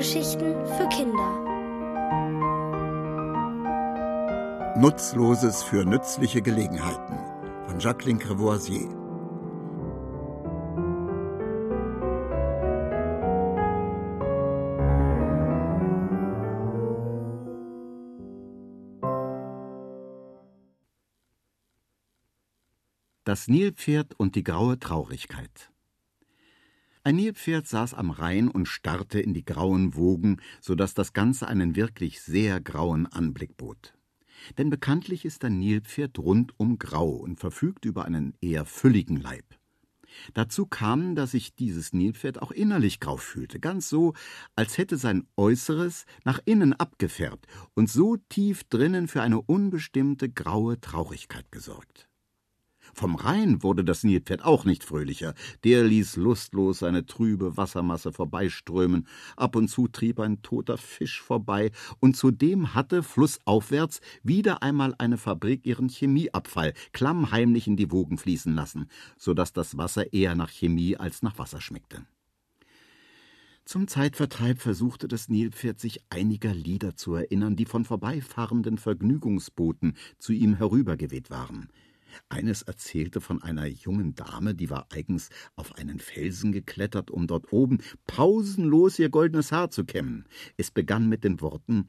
Hörgeschichten 0.00 0.54
für 0.64 0.88
Kinder. 0.88 1.30
Nutzloses 4.78 5.62
für 5.62 5.84
nützliche 5.84 6.40
Gelegenheiten 6.40 7.18
von 7.66 7.78
Jacqueline 7.78 8.18
Crevoisier. 8.18 8.88
Das 23.24 23.48
Nilpferd 23.48 24.14
und 24.18 24.34
die 24.34 24.44
graue 24.44 24.78
Traurigkeit. 24.78 25.70
Ein 27.10 27.16
Nilpferd 27.16 27.66
saß 27.66 27.94
am 27.94 28.12
Rhein 28.12 28.46
und 28.46 28.68
starrte 28.68 29.18
in 29.18 29.34
die 29.34 29.44
grauen 29.44 29.96
Wogen, 29.96 30.36
so 30.60 30.76
dass 30.76 30.94
das 30.94 31.12
Ganze 31.12 31.48
einen 31.48 31.74
wirklich 31.74 32.20
sehr 32.20 32.60
grauen 32.60 33.08
Anblick 33.08 33.56
bot. 33.56 33.94
Denn 34.58 34.70
bekanntlich 34.70 35.24
ist 35.24 35.44
ein 35.44 35.58
Nilpferd 35.58 36.16
rundum 36.20 36.78
grau 36.78 37.10
und 37.10 37.40
verfügt 37.40 37.84
über 37.84 38.04
einen 38.04 38.34
eher 38.40 38.64
fülligen 38.64 39.16
Leib. 39.16 39.44
Dazu 40.34 40.66
kam, 40.66 41.16
dass 41.16 41.32
sich 41.32 41.56
dieses 41.56 41.92
Nilpferd 41.92 42.40
auch 42.40 42.52
innerlich 42.52 43.00
grau 43.00 43.16
fühlte, 43.16 43.58
ganz 43.58 43.88
so, 43.88 44.14
als 44.54 44.78
hätte 44.78 44.96
sein 44.96 45.26
Äußeres 45.36 46.06
nach 46.22 46.38
innen 46.44 46.74
abgefärbt 46.74 47.48
und 47.74 47.90
so 47.90 48.18
tief 48.28 48.62
drinnen 48.62 49.08
für 49.08 49.22
eine 49.22 49.40
unbestimmte 49.40 50.30
graue 50.30 50.80
Traurigkeit 50.80 51.50
gesorgt. 51.50 52.09
Vom 52.94 53.14
Rhein 53.14 53.62
wurde 53.62 53.84
das 53.84 54.04
Nilpferd 54.04 54.44
auch 54.44 54.64
nicht 54.64 54.84
fröhlicher. 54.84 55.34
Der 55.64 55.84
ließ 55.84 56.16
lustlos 56.16 56.80
seine 56.80 57.06
trübe 57.06 57.56
Wassermasse 57.56 58.12
vorbeiströmen. 58.12 59.06
Ab 59.36 59.56
und 59.56 59.68
zu 59.68 59.88
trieb 59.88 60.20
ein 60.20 60.42
toter 60.42 60.78
Fisch 60.78 61.20
vorbei. 61.20 61.70
Und 62.00 62.16
zudem 62.16 62.74
hatte 62.74 63.02
flussaufwärts 63.02 64.00
wieder 64.22 64.62
einmal 64.62 64.94
eine 64.98 65.18
Fabrik 65.18 65.66
ihren 65.66 65.88
Chemieabfall 65.88 66.74
klammheimlich 66.92 67.66
in 67.66 67.76
die 67.76 67.90
Wogen 67.90 68.18
fließen 68.18 68.54
lassen, 68.54 68.88
so 69.16 69.34
dass 69.34 69.52
das 69.52 69.76
Wasser 69.76 70.12
eher 70.12 70.34
nach 70.34 70.50
Chemie 70.50 70.96
als 70.96 71.22
nach 71.22 71.38
Wasser 71.38 71.60
schmeckte. 71.60 72.04
Zum 73.70 73.86
Zeitvertreib 73.86 74.60
versuchte 74.60 75.06
das 75.06 75.28
Nilpferd 75.28 75.78
sich 75.78 76.00
einiger 76.10 76.52
Lieder 76.52 76.96
zu 76.96 77.14
erinnern, 77.14 77.54
die 77.54 77.66
von 77.66 77.84
vorbeifahrenden 77.84 78.78
Vergnügungsbooten 78.78 79.96
zu 80.18 80.32
ihm 80.32 80.56
herübergeweht 80.56 81.30
waren. 81.30 81.68
Eines 82.28 82.62
erzählte 82.62 83.20
von 83.20 83.42
einer 83.42 83.66
jungen 83.66 84.14
Dame, 84.14 84.54
die 84.54 84.70
war 84.70 84.86
eigens 84.90 85.30
auf 85.56 85.76
einen 85.76 85.98
Felsen 85.98 86.52
geklettert, 86.52 87.10
um 87.10 87.26
dort 87.26 87.52
oben 87.52 87.78
pausenlos 88.06 88.98
ihr 88.98 89.10
goldenes 89.10 89.52
Haar 89.52 89.70
zu 89.70 89.84
kämmen. 89.84 90.26
Es 90.56 90.70
begann 90.70 91.08
mit 91.08 91.24
den 91.24 91.40
Worten 91.40 91.88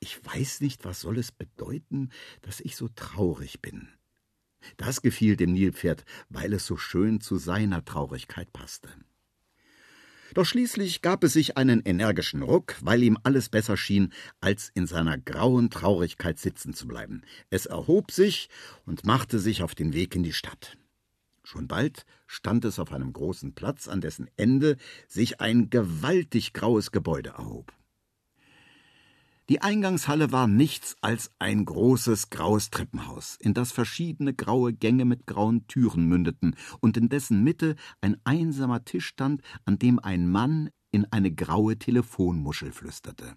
Ich 0.00 0.24
weiß 0.24 0.60
nicht, 0.60 0.84
was 0.84 1.00
soll 1.00 1.18
es 1.18 1.30
bedeuten, 1.30 2.10
dass 2.40 2.60
ich 2.60 2.76
so 2.76 2.88
traurig 2.88 3.60
bin. 3.62 3.88
Das 4.76 5.02
gefiel 5.02 5.36
dem 5.36 5.52
Nilpferd, 5.52 6.04
weil 6.28 6.52
es 6.52 6.66
so 6.66 6.76
schön 6.76 7.20
zu 7.20 7.36
seiner 7.36 7.84
Traurigkeit 7.84 8.52
passte. 8.52 8.88
Doch 10.34 10.46
schließlich 10.46 11.02
gab 11.02 11.24
es 11.24 11.34
sich 11.34 11.56
einen 11.58 11.82
energischen 11.84 12.42
Ruck, 12.42 12.76
weil 12.80 13.02
ihm 13.02 13.18
alles 13.22 13.48
besser 13.48 13.76
schien, 13.76 14.12
als 14.40 14.70
in 14.74 14.86
seiner 14.86 15.18
grauen 15.18 15.68
Traurigkeit 15.68 16.38
sitzen 16.38 16.72
zu 16.72 16.86
bleiben. 16.88 17.22
Es 17.50 17.66
erhob 17.66 18.10
sich 18.10 18.48
und 18.86 19.04
machte 19.04 19.38
sich 19.38 19.62
auf 19.62 19.74
den 19.74 19.92
Weg 19.92 20.14
in 20.14 20.22
die 20.22 20.32
Stadt. 20.32 20.78
Schon 21.44 21.66
bald 21.68 22.06
stand 22.26 22.64
es 22.64 22.78
auf 22.78 22.92
einem 22.92 23.12
großen 23.12 23.54
Platz, 23.54 23.88
an 23.88 24.00
dessen 24.00 24.30
Ende 24.36 24.76
sich 25.08 25.40
ein 25.40 25.70
gewaltig 25.70 26.52
graues 26.52 26.92
Gebäude 26.92 27.30
erhob. 27.30 27.72
Die 29.48 29.60
Eingangshalle 29.60 30.30
war 30.30 30.46
nichts 30.46 30.96
als 31.00 31.32
ein 31.40 31.64
großes 31.64 32.30
graues 32.30 32.70
Treppenhaus, 32.70 33.36
in 33.40 33.54
das 33.54 33.72
verschiedene 33.72 34.34
graue 34.34 34.72
Gänge 34.72 35.04
mit 35.04 35.26
grauen 35.26 35.66
Türen 35.66 36.06
mündeten 36.06 36.54
und 36.80 36.96
in 36.96 37.08
dessen 37.08 37.42
Mitte 37.42 37.74
ein 38.00 38.16
einsamer 38.22 38.84
Tisch 38.84 39.06
stand, 39.06 39.42
an 39.64 39.78
dem 39.78 39.98
ein 39.98 40.30
Mann 40.30 40.70
in 40.92 41.06
eine 41.06 41.32
graue 41.32 41.76
Telefonmuschel 41.76 42.70
flüsterte. 42.70 43.36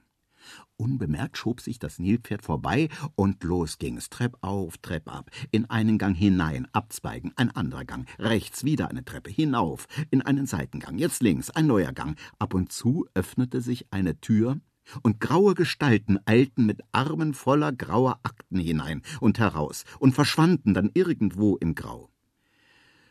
Unbemerkt 0.78 1.38
schob 1.38 1.60
sich 1.60 1.80
das 1.80 1.98
Nilpferd 1.98 2.44
vorbei 2.44 2.90
und 3.16 3.44
los 3.44 3.80
ging 3.80 3.98
es 3.98 4.10
Trepp 4.10 4.38
auf, 4.42 4.78
Trepp 4.78 5.12
ab, 5.12 5.32
in 5.50 5.68
einen 5.72 5.98
Gang 5.98 6.16
hinein, 6.16 6.68
abzweigen, 6.72 7.34
ein 7.36 7.50
anderer 7.50 7.86
Gang, 7.86 8.08
rechts 8.20 8.64
wieder 8.64 8.90
eine 8.90 9.04
Treppe, 9.04 9.32
hinauf, 9.32 9.88
in 10.12 10.22
einen 10.22 10.46
Seitengang, 10.46 11.00
jetzt 11.00 11.24
links, 11.24 11.50
ein 11.50 11.66
neuer 11.66 11.94
Gang. 11.94 12.20
Ab 12.38 12.54
und 12.54 12.72
zu 12.72 13.08
öffnete 13.16 13.62
sich 13.62 13.92
eine 13.92 14.20
Tür, 14.22 14.60
und 15.03 15.19
graue 15.19 15.56
Gestalten 15.56 16.19
eilten 16.25 16.66
mit 16.66 16.81
Armen 16.91 17.34
voller 17.34 17.72
grauer 17.72 18.19
Akten 18.23 18.59
hinein 18.59 19.01
und 19.19 19.40
heraus 19.40 19.84
und 20.00 20.13
verschwanden 20.13 20.73
dann 20.73 20.91
irgendwo 20.94 21.56
im 21.57 21.75
Grau. 21.75 22.09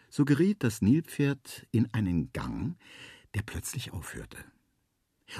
So 0.08 0.24
geriet 0.24 0.62
das 0.62 0.80
Nilpferd 0.80 1.66
in 1.72 1.92
einen 1.92 2.32
Gang, 2.32 2.76
der 3.34 3.42
plötzlich 3.42 3.92
aufhörte, 3.92 4.38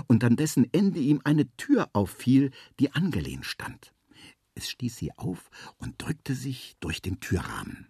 und 0.08 0.24
an 0.24 0.36
dessen 0.36 0.66
Ende 0.72 0.98
ihm 0.98 1.20
eine 1.24 1.48
Tür 1.56 1.90
auffiel, 1.92 2.50
die 2.80 2.92
angelehnt 2.92 3.46
stand. 3.46 3.94
Es 4.56 4.68
stieß 4.68 4.96
sie 4.96 5.12
auf 5.16 5.50
und 5.78 6.02
drückte 6.02 6.34
sich 6.34 6.76
durch 6.80 7.02
den 7.02 7.20
Türrahmen. 7.20 7.88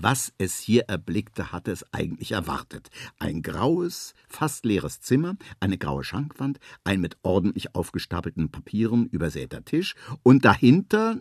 Was 0.00 0.32
es 0.38 0.60
hier 0.60 0.84
erblickte, 0.84 1.50
hatte 1.50 1.72
es 1.72 1.84
eigentlich 1.92 2.30
erwartet. 2.30 2.88
Ein 3.18 3.42
graues, 3.42 4.14
fast 4.28 4.64
leeres 4.64 5.00
Zimmer, 5.00 5.34
eine 5.58 5.76
graue 5.76 6.04
Schankwand, 6.04 6.60
ein 6.84 7.00
mit 7.00 7.16
ordentlich 7.22 7.74
aufgestapelten 7.74 8.52
Papieren 8.52 9.08
übersäter 9.08 9.64
Tisch 9.64 9.96
und 10.22 10.44
dahinter. 10.44 11.20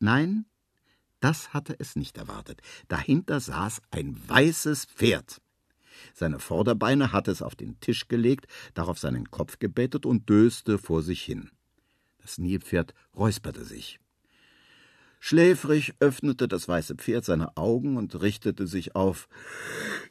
Nein, 0.00 0.46
das 1.20 1.54
hatte 1.54 1.76
es 1.78 1.94
nicht 1.94 2.18
erwartet. 2.18 2.60
Dahinter 2.88 3.38
saß 3.38 3.82
ein 3.92 4.20
weißes 4.28 4.86
Pferd. 4.86 5.40
Seine 6.12 6.40
Vorderbeine 6.40 7.12
hatte 7.12 7.30
es 7.30 7.40
auf 7.40 7.54
den 7.54 7.78
Tisch 7.78 8.08
gelegt, 8.08 8.48
darauf 8.74 8.98
seinen 8.98 9.30
Kopf 9.30 9.60
gebettet 9.60 10.06
und 10.06 10.28
döste 10.28 10.78
vor 10.78 11.02
sich 11.02 11.22
hin. 11.22 11.52
Das 12.18 12.38
Nilpferd 12.38 12.94
räusperte 13.16 13.64
sich. 13.64 14.00
Schläfrig 15.20 15.94
öffnete 16.00 16.48
das 16.48 16.68
weiße 16.68 16.94
Pferd 16.94 17.24
seine 17.24 17.56
Augen 17.56 17.96
und 17.96 18.20
richtete 18.20 18.66
sich 18.66 18.94
auf. 18.94 19.28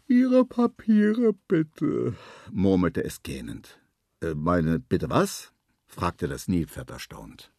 Ihre 0.07 0.45
Papiere, 0.45 1.33
bitte, 1.47 2.15
murmelte 2.51 3.03
es 3.03 3.23
gähnend. 3.23 3.79
Äh, 4.21 4.35
meine, 4.35 4.79
bitte 4.79 5.09
was? 5.09 5.53
fragte 5.87 6.27
das 6.27 6.47
Nilpferd 6.47 6.89
erstaunt. 6.89 7.51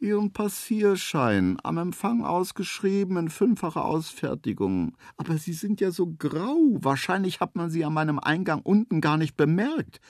Ihren 0.00 0.32
Passierschein, 0.32 1.56
am 1.64 1.76
Empfang 1.76 2.24
ausgeschrieben 2.24 3.16
in 3.16 3.30
fünffacher 3.30 3.84
Ausfertigung. 3.84 4.96
Aber 5.16 5.38
Sie 5.38 5.52
sind 5.52 5.80
ja 5.80 5.90
so 5.90 6.14
grau. 6.18 6.76
Wahrscheinlich 6.80 7.40
hat 7.40 7.56
man 7.56 7.68
Sie 7.68 7.84
an 7.84 7.94
meinem 7.94 8.20
Eingang 8.20 8.60
unten 8.62 9.00
gar 9.00 9.16
nicht 9.16 9.36
bemerkt. 9.36 10.00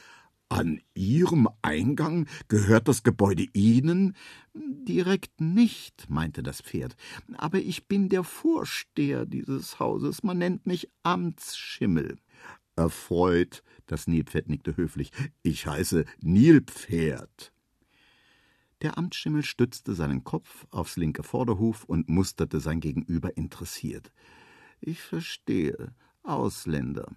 An 0.49 0.81
Ihrem 0.95 1.49
Eingang 1.61 2.27
gehört 2.49 2.89
das 2.89 3.03
Gebäude 3.03 3.47
Ihnen? 3.53 4.17
Direkt 4.55 5.41
nicht, 5.41 6.09
meinte 6.09 6.43
das 6.43 6.63
Pferd, 6.63 6.97
aber 7.35 7.59
ich 7.59 7.87
bin 7.87 8.09
der 8.09 8.25
Vorsteher 8.25 9.27
dieses 9.27 9.79
Hauses, 9.79 10.23
man 10.23 10.39
nennt 10.39 10.67
mich 10.67 10.91
Amtsschimmel. 11.03 12.17
Erfreut, 12.77 13.63
das 13.87 14.07
Nilpferd 14.07 14.49
nickte 14.49 14.77
höflich, 14.77 15.11
ich 15.43 15.67
heiße 15.67 16.05
Nilpferd. 16.21 17.53
Der 18.81 18.97
Amtsschimmel 18.97 19.43
stützte 19.43 19.95
seinen 19.95 20.25
Kopf 20.25 20.67
aufs 20.71 20.97
linke 20.97 21.25
Vorderhuf 21.25 21.85
und 21.85 22.09
musterte 22.09 22.61
sein 22.61 22.81
Gegenüber 22.81 23.37
interessiert. 23.37 24.13
Ich 24.81 25.01
verstehe. 25.01 25.95
Ausländer. 26.23 27.11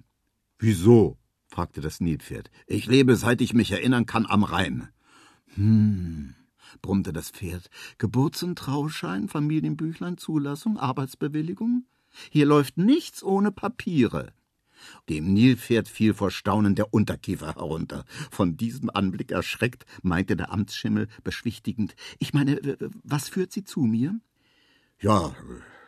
Wieso? 0.57 1.17
Fragte 1.51 1.81
das 1.81 1.99
Nilpferd. 1.99 2.49
Ich 2.65 2.87
lebe, 2.87 3.15
seit 3.15 3.41
ich 3.41 3.53
mich 3.53 3.71
erinnern 3.71 4.05
kann, 4.05 4.25
am 4.25 4.43
Rhein. 4.43 4.87
Hm, 5.55 6.33
brummte 6.81 7.11
das 7.11 7.29
Pferd. 7.29 7.69
Geburts- 7.97 8.43
und 8.43 8.57
Trauschein, 8.57 9.27
Familienbüchlein, 9.27 10.17
Zulassung, 10.17 10.77
Arbeitsbewilligung? 10.77 11.85
Hier 12.29 12.45
läuft 12.45 12.77
nichts 12.77 13.21
ohne 13.21 13.51
Papiere. 13.51 14.33
Dem 15.09 15.33
Nilpferd 15.33 15.87
fiel 15.87 16.13
vor 16.13 16.31
Staunen 16.31 16.73
der 16.73 16.93
Unterkiefer 16.93 17.55
herunter. 17.55 18.05
Von 18.31 18.57
diesem 18.57 18.89
Anblick 18.89 19.31
erschreckt, 19.31 19.85
meinte 20.01 20.35
der 20.35 20.51
Amtsschimmel 20.51 21.07
beschwichtigend. 21.23 21.95
Ich 22.17 22.33
meine, 22.33 22.59
was 23.03 23.29
führt 23.29 23.51
Sie 23.51 23.63
zu 23.63 23.81
mir? 23.81 24.19
Ja, 24.99 25.35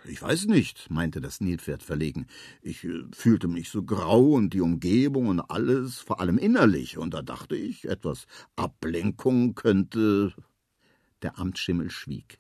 ich 0.06 0.22
weiß 0.22 0.46
nicht, 0.46 0.90
meinte 0.90 1.22
das 1.22 1.42
Nilpferd 1.42 1.84
verlegen. 1.84 2.28
Ich 2.62 2.84
äh, 2.84 3.04
fühlte 3.12 3.48
mich 3.48 3.70
so 3.70 3.84
grau 3.84 4.32
und 4.32 4.54
die 4.54 4.62
Umgebung 4.62 5.28
und 5.28 5.40
alles, 5.40 6.00
vor 6.00 6.20
allem 6.20 6.38
innerlich, 6.38 6.98
und 6.98 7.14
da 7.14 7.22
dachte 7.22 7.56
ich, 7.56 7.86
etwas 7.86 8.26
Ablenkung 8.56 9.56
könnte. 9.56 10.34
Der 11.22 11.40
Amtsschimmel 11.40 11.90
schwieg. 11.90 12.40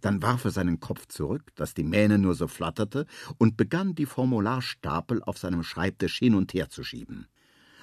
Dann 0.00 0.22
warf 0.22 0.44
er 0.44 0.50
seinen 0.50 0.80
Kopf 0.80 1.06
zurück, 1.06 1.54
dass 1.54 1.74
die 1.74 1.84
Mähne 1.84 2.18
nur 2.18 2.34
so 2.34 2.48
flatterte, 2.48 3.06
und 3.38 3.56
begann 3.56 3.94
die 3.94 4.06
Formularstapel 4.06 5.22
auf 5.22 5.38
seinem 5.38 5.62
Schreibtisch 5.62 6.18
hin 6.18 6.34
und 6.34 6.54
her 6.54 6.68
zu 6.70 6.84
schieben. 6.84 7.26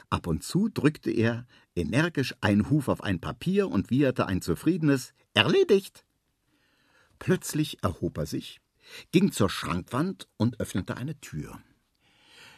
Ab 0.10 0.25
und 0.28 0.44
zu 0.44 0.69
drückte 0.69 1.12
er 1.12 1.45
energisch 1.75 2.34
einen 2.42 2.69
Huf 2.69 2.88
auf 2.88 3.04
ein 3.04 3.19
Papier 3.19 3.69
und 3.69 3.90
wieherte 3.90 4.25
ein 4.25 4.42
zufriedenes 4.42 5.13
Erledigt. 5.34 6.06
Plötzlich 7.19 7.84
erhob 7.84 8.18
er 8.18 8.25
sich, 8.25 8.60
ging 9.12 9.31
zur 9.31 9.50
Schrankwand 9.50 10.27
und 10.38 10.59
öffnete 10.59 10.97
eine 10.97 11.19
Tür. 11.19 11.59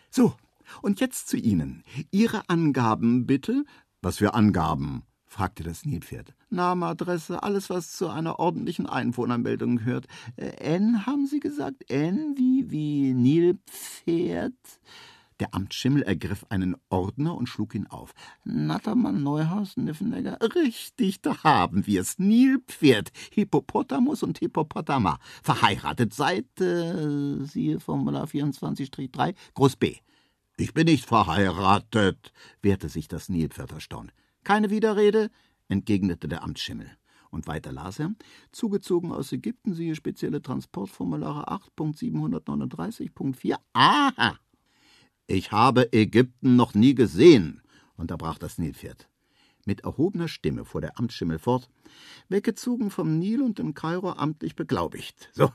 So, 0.09 0.35
und 0.81 0.99
jetzt 0.99 1.27
zu 1.27 1.37
Ihnen. 1.37 1.83
Ihre 2.11 2.49
Angaben 2.49 3.25
bitte. 3.25 3.63
Was 4.01 4.17
für 4.17 4.33
Angaben? 4.33 5.03
fragte 5.25 5.63
das 5.63 5.85
Nilpferd. 5.85 6.35
Name, 6.49 6.87
Adresse, 6.87 7.41
alles, 7.41 7.69
was 7.69 7.93
zu 7.93 8.09
einer 8.09 8.39
ordentlichen 8.39 8.85
Einwohnermeldung 8.85 9.77
gehört. 9.77 10.07
Äh, 10.35 10.49
N, 10.57 11.05
haben 11.05 11.25
Sie 11.25 11.39
gesagt? 11.39 11.89
N 11.89 12.35
wie, 12.37 12.69
wie 12.69 13.13
Nilpferd? 13.13 14.53
Der 15.41 15.53
Amtsschimmel 15.55 16.03
ergriff 16.03 16.45
einen 16.49 16.75
Ordner 16.89 17.35
und 17.35 17.47
schlug 17.47 17.73
ihn 17.73 17.87
auf. 17.87 18.13
Nattermann, 18.43 19.23
Neuhaus, 19.23 19.75
Niffenegger. 19.75 20.37
Richtig, 20.53 21.23
da 21.23 21.43
haben 21.43 21.87
wir's. 21.87 22.19
Nilpferd, 22.19 23.11
Hippopotamus 23.31 24.21
und 24.21 24.37
Hippopotama. 24.37 25.17
Verheiratet 25.41 26.13
seit, 26.13 26.61
äh, 26.61 27.43
siehe 27.43 27.79
Formular 27.79 28.27
24-3, 28.27 29.33
Groß 29.55 29.77
B. 29.77 29.95
Ich 30.57 30.75
bin 30.75 30.85
nicht 30.85 31.07
verheiratet, 31.07 32.31
wehrte 32.61 32.87
sich 32.87 33.07
das 33.07 33.27
Nilpferd 33.27 33.71
erstaunt. 33.71 34.13
Keine 34.43 34.69
Widerrede, 34.69 35.31
entgegnete 35.69 36.27
der 36.27 36.43
Amtsschimmel. 36.43 36.91
Und 37.31 37.47
weiter 37.47 37.71
las 37.71 37.97
er, 37.97 38.13
zugezogen 38.51 39.11
aus 39.11 39.31
Ägypten, 39.31 39.73
siehe 39.73 39.95
spezielle 39.95 40.43
Transportformulare 40.43 41.49
8.739.4. 41.49 43.55
Aha! 43.73 44.37
Ich 45.27 45.51
habe 45.51 45.93
Ägypten 45.93 46.55
noch 46.55 46.73
nie 46.73 46.95
gesehen, 46.95 47.61
unterbrach 47.95 48.37
das 48.37 48.57
Nilpferd. 48.57 49.07
Mit 49.65 49.81
erhobener 49.81 50.27
Stimme 50.27 50.65
fuhr 50.65 50.81
der 50.81 50.97
Amtsschimmel 50.97 51.39
fort, 51.39 51.69
weggezogen 52.29 52.89
vom 52.89 53.19
Nil 53.19 53.41
und 53.41 53.59
in 53.59 53.73
Kairo 53.73 54.11
amtlich 54.11 54.55
beglaubigt. 54.55 55.29
So, 55.33 55.51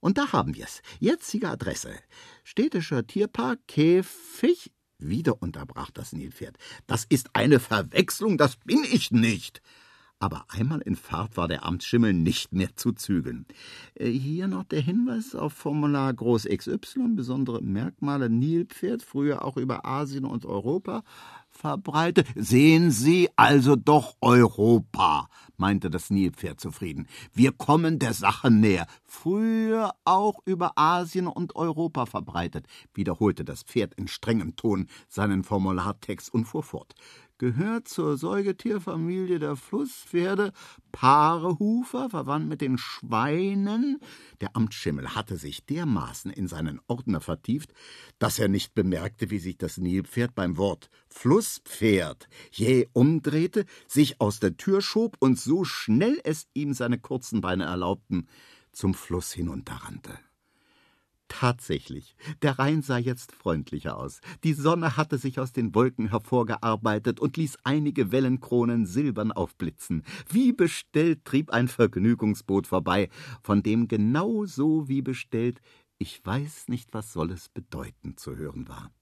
und 0.00 0.18
da 0.18 0.32
haben 0.32 0.56
wir's. 0.56 0.82
Jetzige 0.98 1.48
Adresse. 1.48 1.94
Städtischer 2.42 3.06
Tierpark 3.06 3.60
Käfig 3.68 4.72
wieder 4.98 5.40
unterbrach 5.42 5.90
das 5.90 6.12
Nilpferd. 6.12 6.56
Das 6.86 7.04
ist 7.04 7.30
eine 7.34 7.60
Verwechslung, 7.60 8.38
das 8.38 8.56
bin 8.56 8.84
ich 8.84 9.10
nicht. 9.10 9.62
Aber 10.22 10.44
einmal 10.50 10.80
in 10.82 10.94
Fahrt 10.94 11.36
war 11.36 11.48
der 11.48 11.64
Amtsschimmel 11.66 12.12
nicht 12.12 12.52
mehr 12.52 12.76
zu 12.76 12.92
zügeln. 12.92 13.44
Äh, 13.96 14.08
hier 14.08 14.46
noch 14.46 14.62
der 14.62 14.80
Hinweis 14.80 15.34
auf 15.34 15.52
Formular 15.52 16.14
Groß 16.14 16.44
XY, 16.44 17.16
besondere 17.16 17.60
Merkmale 17.60 18.30
Nilpferd, 18.30 19.02
früher 19.02 19.44
auch 19.44 19.56
über 19.56 19.84
Asien 19.84 20.24
und 20.24 20.46
Europa 20.46 21.02
verbreitet. 21.50 22.28
Sehen 22.36 22.92
Sie 22.92 23.30
also 23.34 23.74
doch 23.74 24.14
Europa, 24.20 25.28
meinte 25.56 25.90
das 25.90 26.08
Nilpferd 26.08 26.60
zufrieden. 26.60 27.08
Wir 27.34 27.50
kommen 27.50 27.98
der 27.98 28.14
Sache 28.14 28.48
näher. 28.48 28.86
Früher 29.04 29.90
auch 30.04 30.38
über 30.44 30.78
Asien 30.78 31.26
und 31.26 31.56
Europa 31.56 32.06
verbreitet, 32.06 32.66
wiederholte 32.94 33.44
das 33.44 33.64
Pferd 33.64 33.94
in 33.94 34.06
strengem 34.06 34.54
Ton 34.54 34.86
seinen 35.08 35.42
Formulartext 35.42 36.32
und 36.32 36.44
fuhr 36.44 36.62
fort 36.62 36.94
gehört 37.42 37.88
zur 37.88 38.16
Säugetierfamilie 38.16 39.40
der 39.40 39.56
Flusspferde, 39.56 40.52
Paarehufer, 40.92 42.08
verwandt 42.08 42.48
mit 42.48 42.60
den 42.60 42.78
Schweinen. 42.78 43.98
Der 44.40 44.54
Amtsschimmel 44.54 45.16
hatte 45.16 45.36
sich 45.36 45.66
dermaßen 45.66 46.30
in 46.30 46.46
seinen 46.46 46.80
Ordner 46.86 47.20
vertieft, 47.20 47.74
dass 48.20 48.38
er 48.38 48.46
nicht 48.46 48.76
bemerkte, 48.76 49.30
wie 49.30 49.40
sich 49.40 49.58
das 49.58 49.78
Nilpferd 49.78 50.36
beim 50.36 50.56
Wort 50.56 50.88
Flusspferd 51.08 52.28
jäh 52.52 52.86
umdrehte, 52.92 53.66
sich 53.88 54.20
aus 54.20 54.38
der 54.38 54.56
Tür 54.56 54.80
schob 54.80 55.16
und 55.18 55.36
so 55.36 55.64
schnell 55.64 56.20
es 56.22 56.46
ihm 56.54 56.74
seine 56.74 57.00
kurzen 57.00 57.40
Beine 57.40 57.64
erlaubten, 57.64 58.28
zum 58.70 58.94
Fluss 58.94 59.32
hinunterrannte. 59.32 60.16
Tatsächlich, 61.34 62.14
der 62.42 62.58
Rhein 62.58 62.82
sah 62.82 62.98
jetzt 62.98 63.32
freundlicher 63.32 63.96
aus. 63.96 64.20
Die 64.44 64.52
Sonne 64.52 64.98
hatte 64.98 65.16
sich 65.16 65.40
aus 65.40 65.50
den 65.50 65.74
Wolken 65.74 66.10
hervorgearbeitet 66.10 67.20
und 67.20 67.38
ließ 67.38 67.56
einige 67.64 68.12
Wellenkronen 68.12 68.84
silbern 68.84 69.32
aufblitzen. 69.32 70.04
Wie 70.28 70.52
bestellt 70.52 71.24
trieb 71.24 71.48
ein 71.48 71.68
Vergnügungsboot 71.68 72.66
vorbei, 72.66 73.08
von 73.42 73.62
dem 73.62 73.88
genau 73.88 74.44
so 74.44 74.88
wie 74.88 75.00
bestellt 75.00 75.62
Ich 75.96 76.22
weiß 76.22 76.68
nicht, 76.68 76.92
was 76.92 77.14
soll 77.14 77.30
es 77.30 77.48
bedeuten 77.48 78.18
zu 78.18 78.36
hören 78.36 78.68
war. 78.68 78.92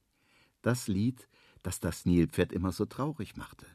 Das 0.63 0.87
Lied, 0.87 1.29
das 1.65 1.81
das 1.81 2.07
Nilpferd 2.07 2.53
immer 2.53 2.71
so 2.71 2.85
traurig 2.85 3.37
machte. 3.37 3.67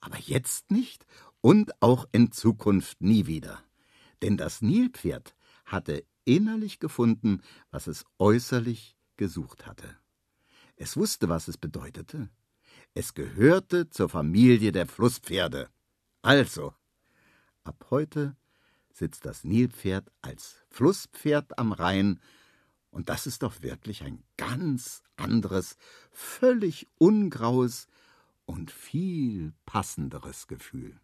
Aber 0.00 0.18
jetzt 0.18 0.72
nicht 0.72 1.06
und 1.40 1.80
auch 1.80 2.06
in 2.10 2.32
Zukunft 2.32 3.00
nie 3.00 3.26
wieder. 3.26 3.62
Denn 4.20 4.36
das 4.36 4.62
Nilpferd 4.62 5.36
hatte 5.68 6.04
innerlich 6.24 6.78
gefunden, 6.78 7.42
was 7.70 7.86
es 7.86 8.04
äußerlich 8.18 8.96
gesucht 9.16 9.66
hatte. 9.66 9.96
Es 10.76 10.96
wusste, 10.96 11.28
was 11.28 11.48
es 11.48 11.56
bedeutete. 11.56 12.28
Es 12.94 13.14
gehörte 13.14 13.90
zur 13.90 14.08
Familie 14.08 14.72
der 14.72 14.86
Flusspferde. 14.86 15.68
Also, 16.22 16.74
ab 17.64 17.86
heute 17.90 18.36
sitzt 18.92 19.24
das 19.24 19.44
Nilpferd 19.44 20.10
als 20.22 20.56
Flusspferd 20.70 21.58
am 21.58 21.72
Rhein, 21.72 22.20
und 22.90 23.10
das 23.10 23.26
ist 23.26 23.42
doch 23.42 23.60
wirklich 23.62 24.02
ein 24.02 24.24
ganz 24.38 25.02
anderes, 25.16 25.76
völlig 26.10 26.88
ungraues 26.96 27.86
und 28.46 28.70
viel 28.70 29.52
passenderes 29.66 30.46
Gefühl. 30.46 30.98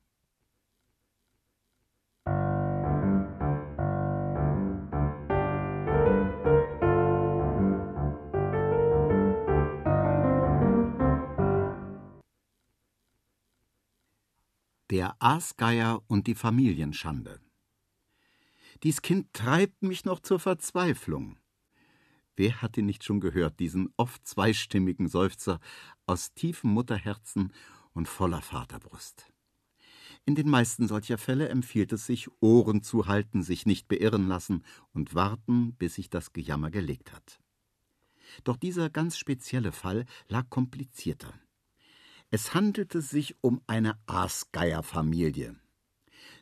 Der 14.95 15.17
Aasgeier 15.19 16.05
und 16.07 16.29
die 16.29 16.37
Familienschande. 16.37 17.41
Dies 18.85 19.03
Kind 19.03 19.33
treibt 19.33 19.83
mich 19.83 20.05
noch 20.05 20.21
zur 20.21 20.39
Verzweiflung. 20.39 21.37
Wer 22.37 22.63
hat 22.63 22.77
ihn 22.77 22.87
nicht 22.87 23.03
schon 23.03 23.19
gehört, 23.19 23.59
diesen 23.59 23.93
oft 23.97 24.25
zweistimmigen 24.25 25.09
Seufzer 25.09 25.59
aus 26.07 26.33
tiefem 26.35 26.71
Mutterherzen 26.71 27.53
und 27.93 28.07
voller 28.07 28.41
Vaterbrust? 28.41 29.33
In 30.27 30.37
den 30.37 30.49
meisten 30.49 30.87
solcher 30.87 31.19
Fälle 31.19 31.49
empfiehlt 31.49 31.93
es 31.93 32.07
sich, 32.07 32.29
Ohren 32.39 32.81
zu 32.85 33.09
halten, 33.09 33.43
sich 33.43 33.67
nicht 33.67 33.89
beirren 33.89 34.29
lassen 34.29 34.63
und 34.93 35.13
warten, 35.17 35.75
bis 35.75 35.97
sich 35.97 36.09
das 36.09 36.33
Gejammer 36.33 36.71
gelegt 36.71 37.11
hat. 37.13 37.41
Doch 38.45 38.57
dieser 38.57 38.91
ganz 38.91 39.19
spezielle 39.19 39.73
Fall 39.73 40.05
lag 40.29 40.49
komplizierter. 40.51 41.35
Es 42.35 42.53
handelte 42.53 43.01
sich 43.01 43.37
um 43.43 43.61
eine 43.69 43.97
Aasgeierfamilie. 44.07 45.55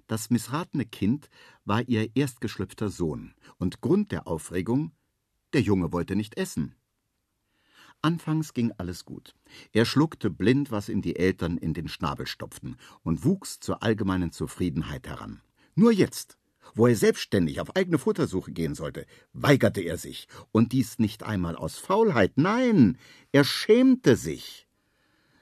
Das 0.07 0.31
missratene 0.31 0.87
Kind 0.87 1.29
war 1.67 1.87
ihr 1.87 2.17
erstgeschlüpfter 2.17 2.89
Sohn, 2.89 3.35
und 3.59 3.83
Grund 3.83 4.11
der 4.11 4.27
Aufregung 4.27 4.93
der 5.53 5.61
Junge 5.61 5.93
wollte 5.93 6.17
nicht 6.17 6.39
essen. 6.39 6.77
Anfangs 8.01 8.55
ging 8.55 8.73
alles 8.79 9.05
gut. 9.05 9.35
Er 9.73 9.85
schluckte 9.85 10.31
blind, 10.31 10.71
was 10.71 10.89
ihm 10.89 11.03
die 11.03 11.17
Eltern 11.17 11.59
in 11.59 11.75
den 11.75 11.89
Schnabel 11.89 12.27
stopften, 12.27 12.79
und 13.03 13.27
wuchs 13.27 13.61
zur 13.61 13.83
allgemeinen 13.83 14.33
Zufriedenheit 14.33 15.07
heran. 15.07 15.43
Nur 15.75 15.93
jetzt, 15.93 16.39
wo 16.75 16.87
er 16.87 16.97
selbstständig 16.97 17.61
auf 17.61 17.77
eigene 17.77 17.99
Futtersuche 17.99 18.53
gehen 18.53 18.75
sollte, 18.75 19.05
weigerte 19.35 19.83
er 19.83 19.99
sich, 19.99 20.27
und 20.53 20.73
dies 20.73 20.99
nicht 20.99 21.23
einmal 21.23 21.55
aus 21.55 21.77
Faulheit, 21.77 22.39
nein, 22.39 22.97
er 23.31 23.45
schämte 23.45 24.17
sich. 24.17 24.67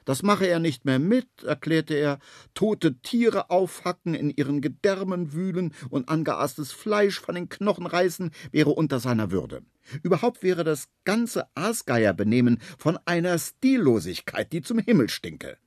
Das 0.05 0.23
mache 0.23 0.45
er 0.47 0.59
nicht 0.59 0.85
mehr 0.85 0.99
mit, 0.99 1.43
erklärte 1.43 1.93
er, 1.93 2.19
tote 2.53 2.99
Tiere 3.01 3.49
aufhacken, 3.49 4.13
in 4.13 4.29
ihren 4.29 4.61
Gedärmen 4.61 5.33
wühlen 5.33 5.73
und 5.89 6.09
angeaßtes 6.09 6.71
Fleisch 6.71 7.19
von 7.19 7.35
den 7.35 7.49
Knochen 7.49 7.85
reißen, 7.85 8.31
wäre 8.51 8.71
unter 8.71 8.99
seiner 8.99 9.31
Würde. 9.31 9.63
Überhaupt 10.03 10.43
wäre 10.43 10.63
das 10.63 10.89
ganze 11.03 11.45
Aasgeierbenehmen 11.55 12.59
von 12.77 12.97
einer 13.05 13.37
Stillosigkeit, 13.37 14.51
die 14.53 14.61
zum 14.61 14.79
Himmel 14.79 15.09
stinke. 15.09 15.57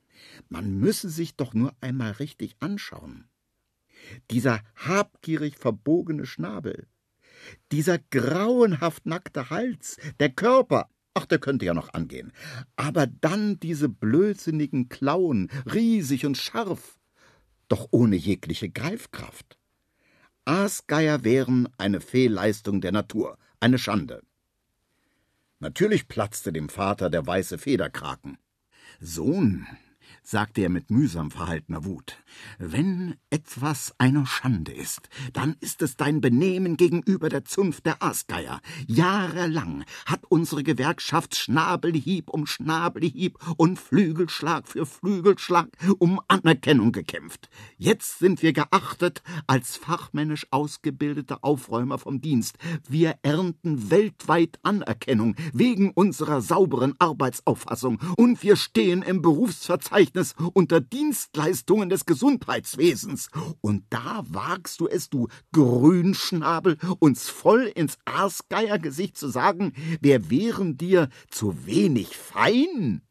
Man 0.49 0.79
müsse 0.79 1.09
sich 1.09 1.35
doch 1.35 1.53
nur 1.53 1.73
einmal 1.81 2.11
richtig 2.11 2.55
anschauen. 2.59 3.29
Dieser 4.31 4.61
habgierig 4.75 5.57
verbogene 5.57 6.25
Schnabel, 6.25 6.87
dieser 7.71 7.99
grauenhaft 7.99 9.05
nackte 9.05 9.49
Hals, 9.49 9.97
der 10.19 10.29
Körper, 10.29 10.89
Ach, 11.17 11.25
der 11.25 11.39
könnte 11.39 11.65
ja 11.65 11.73
noch 11.73 11.93
angehen. 11.93 12.33
Aber 12.75 13.07
dann 13.07 13.57
diese 13.59 13.87
blödsinnigen 13.87 14.89
Klauen, 14.89 15.49
riesig 15.73 16.25
und 16.25 16.37
scharf, 16.37 16.99
doch 17.69 17.87
ohne 17.91 18.17
jegliche 18.17 18.69
Greifkraft. 18.69 19.57
Aasgeier 20.43 21.23
wären 21.23 21.69
eine 21.77 22.01
Fehlleistung 22.01 22.81
der 22.81 22.91
Natur, 22.91 23.37
eine 23.61 23.79
Schande. 23.79 24.21
Natürlich 25.59 26.09
platzte 26.09 26.51
dem 26.51 26.67
Vater 26.67 27.09
der 27.09 27.25
weiße 27.25 27.57
Federkraken. 27.57 28.37
Sohn, 28.99 29.65
sagte 30.27 30.61
er 30.61 30.69
mit 30.69 30.89
mühsam 30.89 31.29
verhaltener 31.29 31.85
Wut, 31.85 32.17
wenn 32.57 33.15
etwas 33.29 33.93
eine 33.99 34.25
Schande 34.25 34.73
ist, 34.73 35.09
dann 35.33 35.55
ist 35.59 35.81
es 35.81 35.97
dein 35.97 36.19
Benehmen 36.19 36.77
gegenüber 36.77 37.29
der 37.29 37.45
Zunft 37.45 37.85
der 37.85 38.01
Aasgeier. 38.01 38.59
Jahrelang 38.87 39.85
hat 40.05 40.23
unsere 40.29 40.63
Gewerkschaft 40.63 41.35
Schnabelhieb 41.35 42.29
um 42.29 42.47
Schnabelhieb 42.47 43.37
und 43.57 43.79
Flügelschlag 43.79 44.67
für 44.67 44.85
Flügelschlag 44.85 45.69
um 45.99 46.19
Anerkennung 46.27 46.91
gekämpft. 46.91 47.49
Jetzt 47.77 48.19
sind 48.19 48.41
wir 48.41 48.53
geachtet 48.53 49.21
als 49.47 49.77
fachmännisch 49.77 50.47
ausgebildete 50.49 51.43
Aufräumer 51.43 51.99
vom 51.99 52.19
Dienst. 52.19 52.57
Wir 52.89 53.15
ernten 53.21 53.91
weltweit 53.91 54.59
Anerkennung 54.63 55.35
wegen 55.53 55.91
unserer 55.91 56.41
sauberen 56.41 56.95
Arbeitsauffassung 56.99 57.99
und 58.17 58.41
wir 58.41 58.55
stehen 58.55 59.03
im 59.03 59.21
Berufsverzeichnis 59.21 60.14
Verzeichnis 60.15 60.35
unter 60.53 60.81
Dienstleistungen 60.81 61.89
des 61.89 62.05
Gesundheitswesens. 62.05 63.29
Und 63.61 63.85
da 63.89 64.23
wagst 64.27 64.79
du 64.79 64.87
es, 64.87 65.09
du 65.09 65.27
Grünschnabel, 65.51 66.77
uns 66.99 67.29
voll 67.29 67.71
ins 67.75 67.97
Aasgeiergesicht 68.05 69.17
zu 69.17 69.27
sagen, 69.27 69.73
wir 70.01 70.29
wären 70.29 70.77
dir 70.77 71.09
zu 71.29 71.65
wenig 71.65 72.15
fein. 72.15 73.01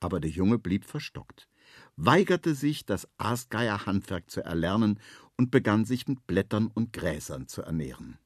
Aber 0.00 0.20
der 0.20 0.30
Junge 0.30 0.58
blieb 0.58 0.84
verstockt, 0.84 1.48
weigerte 1.96 2.54
sich, 2.54 2.84
das 2.84 3.08
Aasgeierhandwerk 3.18 4.30
zu 4.30 4.44
erlernen 4.44 5.00
und 5.36 5.50
begann 5.50 5.84
sich 5.84 6.06
mit 6.06 6.26
Blättern 6.26 6.68
und 6.72 6.92
Gräsern 6.92 7.48
zu 7.48 7.62
ernähren. 7.62 8.18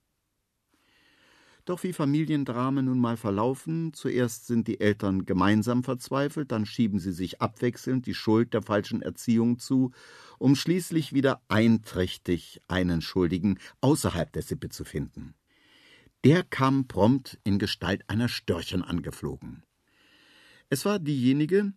Doch 1.65 1.85
wie 1.85 1.93
Familiendramen 1.93 2.87
nun 2.87 2.99
mal 2.99 3.17
verlaufen, 3.17 3.93
zuerst 3.95 4.49
sind 4.49 4.67
die 4.67 4.81
Eltern 4.81 5.27
gemeinsam 5.27 5.85
verzweifelt, 5.85 6.51
dann 6.51 6.67
schieben 6.67 6.99
sie 6.99 7.13
sich 7.13 7.41
abwechselnd 7.41 8.07
die 8.07 8.15
Schuld 8.15 8.53
der 8.53 8.63
falschen 8.63 9.01
Erziehung 9.01 9.59
zu, 9.59 9.93
um 10.39 10.57
schließlich 10.57 11.13
wieder 11.13 11.41
einträchtig 11.47 12.61
einen 12.67 13.01
Schuldigen 13.01 13.61
außerhalb 13.81 14.33
der 14.33 14.43
Sippe 14.43 14.71
zu 14.71 14.85
finden. 14.85 15.35
Der 16.25 16.43
kam 16.43 16.89
prompt 16.89 17.39
in 17.45 17.61
Gestalt 17.61 18.03
einer 18.09 18.29
Störchen 18.29 18.83
angeflogen. 18.83 19.63
Es 20.69 20.85
war 20.85 20.99
diejenige, 20.99 21.73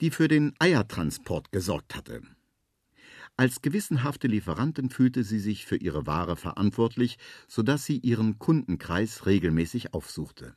die 0.00 0.10
für 0.10 0.28
den 0.28 0.52
Eiertransport 0.60 1.50
gesorgt 1.50 1.96
hatte. 1.96 2.22
Als 3.36 3.62
gewissenhafte 3.62 4.28
Lieferantin 4.28 4.90
fühlte 4.90 5.24
sie 5.24 5.40
sich 5.40 5.66
für 5.66 5.76
ihre 5.76 6.06
Ware 6.06 6.36
verantwortlich, 6.36 7.18
so 7.48 7.62
dass 7.62 7.84
sie 7.84 7.98
ihren 7.98 8.38
Kundenkreis 8.38 9.26
regelmäßig 9.26 9.92
aufsuchte. 9.92 10.54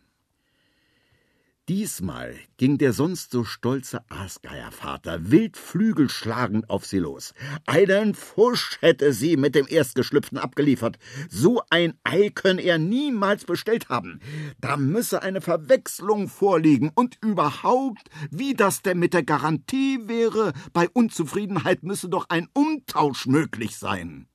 Diesmal 1.70 2.34
ging 2.56 2.78
der 2.78 2.94
sonst 2.94 3.32
so 3.32 3.44
stolze 3.44 4.00
Aasgeiervater 4.10 5.32
wild 5.32 5.58
flügelschlagend 5.58 6.70
auf 6.70 6.86
sie 6.86 7.00
los. 7.00 7.34
Einen 7.66 8.16
Fusch 8.16 8.78
hätte 8.80 9.12
sie 9.12 9.36
mit 9.36 9.54
dem 9.54 9.68
Erstgeschlüpften 9.68 10.38
abgeliefert. 10.38 10.98
So 11.30 11.62
ein 11.70 11.96
Ei 12.06 12.30
könne 12.30 12.62
er 12.62 12.78
niemals 12.78 13.44
bestellt 13.44 13.90
haben. 13.90 14.22
Da 14.62 14.78
müsse 14.78 15.24
eine 15.24 15.42
Verwechslung 15.42 16.30
vorliegen 16.30 16.90
und 16.96 17.18
überhaupt, 17.22 18.10
wie 18.32 18.54
das 18.54 18.82
denn 18.82 19.00
mit 19.00 19.14
der 19.14 19.24
Garantie 19.24 20.08
wäre, 20.08 20.54
bei 20.72 20.88
Unzufriedenheit 20.88 21.84
müsse 21.84 22.08
doch 22.08 22.30
ein 22.30 22.48
Umtausch 22.54 23.26
möglich 23.26 23.76
sein. 23.76 24.30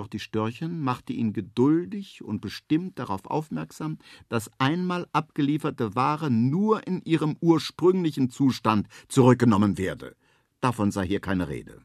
Doch 0.00 0.08
die 0.08 0.18
Störchen 0.18 0.80
machte 0.80 1.12
ihn 1.12 1.34
geduldig 1.34 2.24
und 2.24 2.40
bestimmt 2.40 2.98
darauf 2.98 3.26
aufmerksam, 3.26 3.98
dass 4.30 4.50
einmal 4.58 5.06
abgelieferte 5.12 5.94
Ware 5.94 6.30
nur 6.30 6.86
in 6.86 7.02
ihrem 7.02 7.36
ursprünglichen 7.42 8.30
Zustand 8.30 8.88
zurückgenommen 9.08 9.76
werde. 9.76 10.16
Davon 10.62 10.90
sei 10.90 11.06
hier 11.06 11.20
keine 11.20 11.48
Rede. 11.48 11.82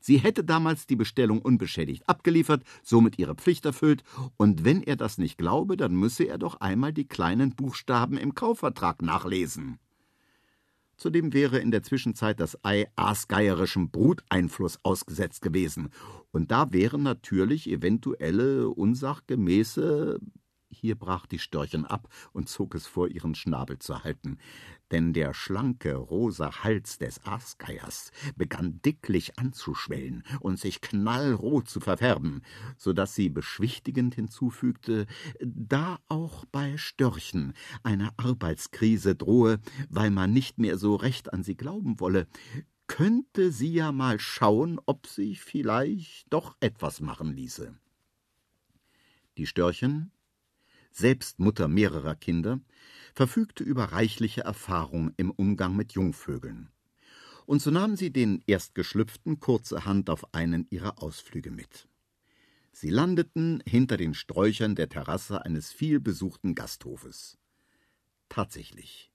Sie 0.00 0.18
hätte 0.18 0.42
damals 0.42 0.88
die 0.88 0.96
Bestellung 0.96 1.40
unbeschädigt 1.40 2.08
abgeliefert, 2.08 2.64
somit 2.82 3.16
ihre 3.16 3.36
Pflicht 3.36 3.64
erfüllt, 3.64 4.02
und 4.36 4.64
wenn 4.64 4.82
er 4.82 4.96
das 4.96 5.16
nicht 5.16 5.38
glaube, 5.38 5.76
dann 5.76 5.94
müsse 5.94 6.24
er 6.24 6.38
doch 6.38 6.56
einmal 6.60 6.92
die 6.92 7.06
kleinen 7.06 7.54
Buchstaben 7.54 8.18
im 8.18 8.34
Kaufvertrag 8.34 9.02
nachlesen. 9.02 9.78
Zudem 10.96 11.32
wäre 11.32 11.58
in 11.58 11.70
der 11.70 11.82
Zwischenzeit 11.82 12.40
das 12.40 12.58
Ei 12.64 12.86
aasgeierischem 12.96 13.90
Bruteinfluss 13.90 14.78
ausgesetzt 14.82 15.42
gewesen. 15.42 15.90
Und 16.32 16.50
da 16.50 16.72
wären 16.72 17.02
natürlich 17.02 17.70
eventuelle 17.70 18.68
unsachgemäße 18.68 20.18
hier 20.68 20.96
brach 20.96 21.26
die 21.26 21.38
Störchen 21.38 21.84
ab 21.84 22.08
und 22.32 22.48
zog 22.48 22.74
es 22.74 22.86
vor, 22.86 23.08
ihren 23.08 23.34
Schnabel 23.34 23.78
zu 23.78 24.02
halten, 24.04 24.38
denn 24.90 25.12
der 25.12 25.34
schlanke, 25.34 25.94
rosa 25.94 26.62
Hals 26.62 26.98
des 26.98 27.24
Aasgeiers 27.24 28.12
begann 28.36 28.80
dicklich 28.82 29.38
anzuschwellen 29.38 30.22
und 30.40 30.58
sich 30.58 30.80
knallrot 30.80 31.68
zu 31.68 31.80
verfärben, 31.80 32.42
so 32.76 32.92
dass 32.92 33.14
sie 33.14 33.28
beschwichtigend 33.28 34.14
hinzufügte, 34.14 35.06
da 35.40 35.98
auch 36.08 36.44
bei 36.46 36.76
Störchen 36.76 37.54
eine 37.82 38.10
Arbeitskrise 38.16 39.16
drohe, 39.16 39.58
weil 39.88 40.10
man 40.10 40.32
nicht 40.32 40.58
mehr 40.58 40.78
so 40.78 40.94
recht 40.94 41.32
an 41.32 41.42
sie 41.42 41.56
glauben 41.56 42.00
wolle, 42.00 42.26
könnte 42.86 43.50
sie 43.50 43.72
ja 43.72 43.92
mal 43.92 44.20
schauen, 44.20 44.80
ob 44.86 45.06
sich 45.06 45.40
vielleicht 45.40 46.32
doch 46.32 46.56
etwas 46.60 47.00
machen 47.00 47.32
ließe. 47.32 47.76
Die 49.36 49.46
Störchen 49.46 50.12
selbst 50.96 51.38
Mutter 51.38 51.68
mehrerer 51.68 52.14
Kinder, 52.14 52.60
verfügte 53.16 53.64
über 53.64 53.84
reichliche 53.92 54.42
Erfahrung 54.42 55.10
im 55.16 55.30
Umgang 55.30 55.74
mit 55.74 55.92
Jungvögeln. 55.92 56.68
Und 57.46 57.62
so 57.62 57.70
nahm 57.70 57.96
sie 57.96 58.12
den 58.12 58.42
Erstgeschlüpften 58.46 59.40
kurzerhand 59.40 60.10
auf 60.10 60.34
einen 60.34 60.66
ihrer 60.68 61.02
Ausflüge 61.02 61.50
mit. 61.50 61.88
Sie 62.72 62.90
landeten 62.90 63.62
hinter 63.66 63.96
den 63.96 64.12
Sträuchern 64.12 64.74
der 64.74 64.90
Terrasse 64.90 65.42
eines 65.46 65.72
vielbesuchten 65.72 66.54
Gasthofes. 66.54 67.38
Tatsächlich, 68.28 69.10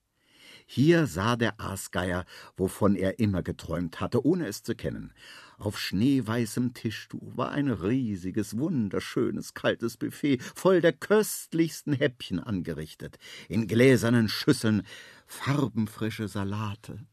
hier 0.74 1.06
sah 1.06 1.36
der 1.36 1.60
Aasgeier, 1.60 2.24
wovon 2.56 2.96
er 2.96 3.20
immer 3.20 3.44
geträumt 3.44 4.00
hatte, 4.00 4.26
ohne 4.26 4.48
es 4.48 4.64
zu 4.64 4.74
kennen. 4.74 5.12
Auf 5.58 5.78
schneeweißem 5.78 6.74
Tischtuch 6.74 7.36
war 7.36 7.52
ein 7.52 7.68
riesiges, 7.68 8.58
wunderschönes, 8.58 9.54
kaltes 9.54 9.98
Buffet, 9.98 10.38
voll 10.56 10.80
der 10.80 10.94
köstlichsten 10.94 11.92
Häppchen 11.92 12.40
angerichtet. 12.40 13.18
In 13.50 13.68
gläsernen 13.68 14.30
Schüsseln 14.30 14.84
farbenfrische 15.28 16.30
Salate, 16.30 17.06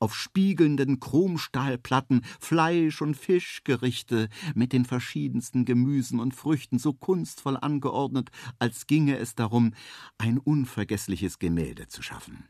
auf 0.00 0.16
spiegelnden 0.16 0.98
Chromstahlplatten 0.98 2.22
Fleisch- 2.40 3.00
und 3.00 3.16
Fischgerichte 3.16 4.28
mit 4.56 4.72
den 4.72 4.84
verschiedensten 4.84 5.64
Gemüsen 5.64 6.18
und 6.18 6.34
Früchten 6.34 6.80
so 6.80 6.92
kunstvoll 6.92 7.58
angeordnet, 7.58 8.30
als 8.58 8.88
ginge 8.88 9.18
es 9.18 9.36
darum, 9.36 9.72
ein 10.18 10.38
unvergessliches 10.38 11.38
Gemälde 11.38 11.86
zu 11.86 12.02
schaffen. 12.02 12.48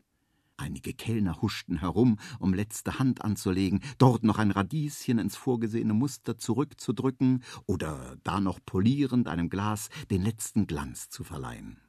Einige 0.57 0.93
Kellner 0.93 1.41
huschten 1.41 1.79
herum, 1.79 2.17
um 2.39 2.53
letzte 2.53 2.97
Hand 2.97 3.23
anzulegen, 3.23 3.81
dort 3.97 4.23
noch 4.23 4.37
ein 4.37 4.51
Radieschen 4.51 5.19
ins 5.19 5.35
vorgesehene 5.35 5.93
Muster 5.93 6.37
zurückzudrücken 6.37 7.43
oder 7.65 8.15
da 8.23 8.39
noch 8.39 8.59
polierend 8.65 9.27
einem 9.27 9.49
Glas 9.49 9.89
den 10.09 10.21
letzten 10.21 10.65
Glanz 10.65 11.09
zu 11.09 11.25
verleihen. 11.25 11.81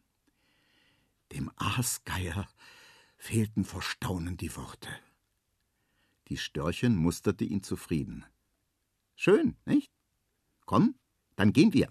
Dem 1.32 1.50
Aasgeier 1.56 2.48
fehlten 3.16 3.64
vor 3.64 3.82
Staunen 3.82 4.36
die 4.36 4.54
Worte. 4.56 4.88
Die 6.28 6.36
Störchen 6.36 6.96
musterte 6.96 7.44
ihn 7.44 7.62
zufrieden. 7.62 8.24
Schön, 9.14 9.56
nicht? 9.64 9.92
Komm, 10.64 10.96
dann 11.36 11.52
gehen 11.52 11.72
wir. 11.72 11.88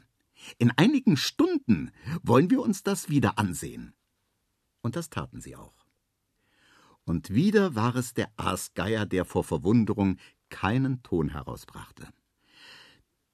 In 0.58 0.72
einigen 0.72 1.16
Stunden 1.16 1.92
wollen 2.22 2.50
wir 2.50 2.62
uns 2.62 2.84
das 2.84 3.08
wieder 3.08 3.40
ansehen. 3.40 3.94
Und 4.82 4.98
das 4.98 5.10
taten 5.10 5.40
sie 5.40 5.56
auch 5.56 5.85
und 7.06 7.34
wieder 7.34 7.76
war 7.76 7.96
es 7.96 8.14
der 8.14 8.30
Aasgeier, 8.38 9.06
der 9.06 9.26
vor 9.26 9.44
Verwunderung 9.44 10.18
keinen 10.50 11.04
Ton 11.04 11.30
herausbrachte. 11.30 12.08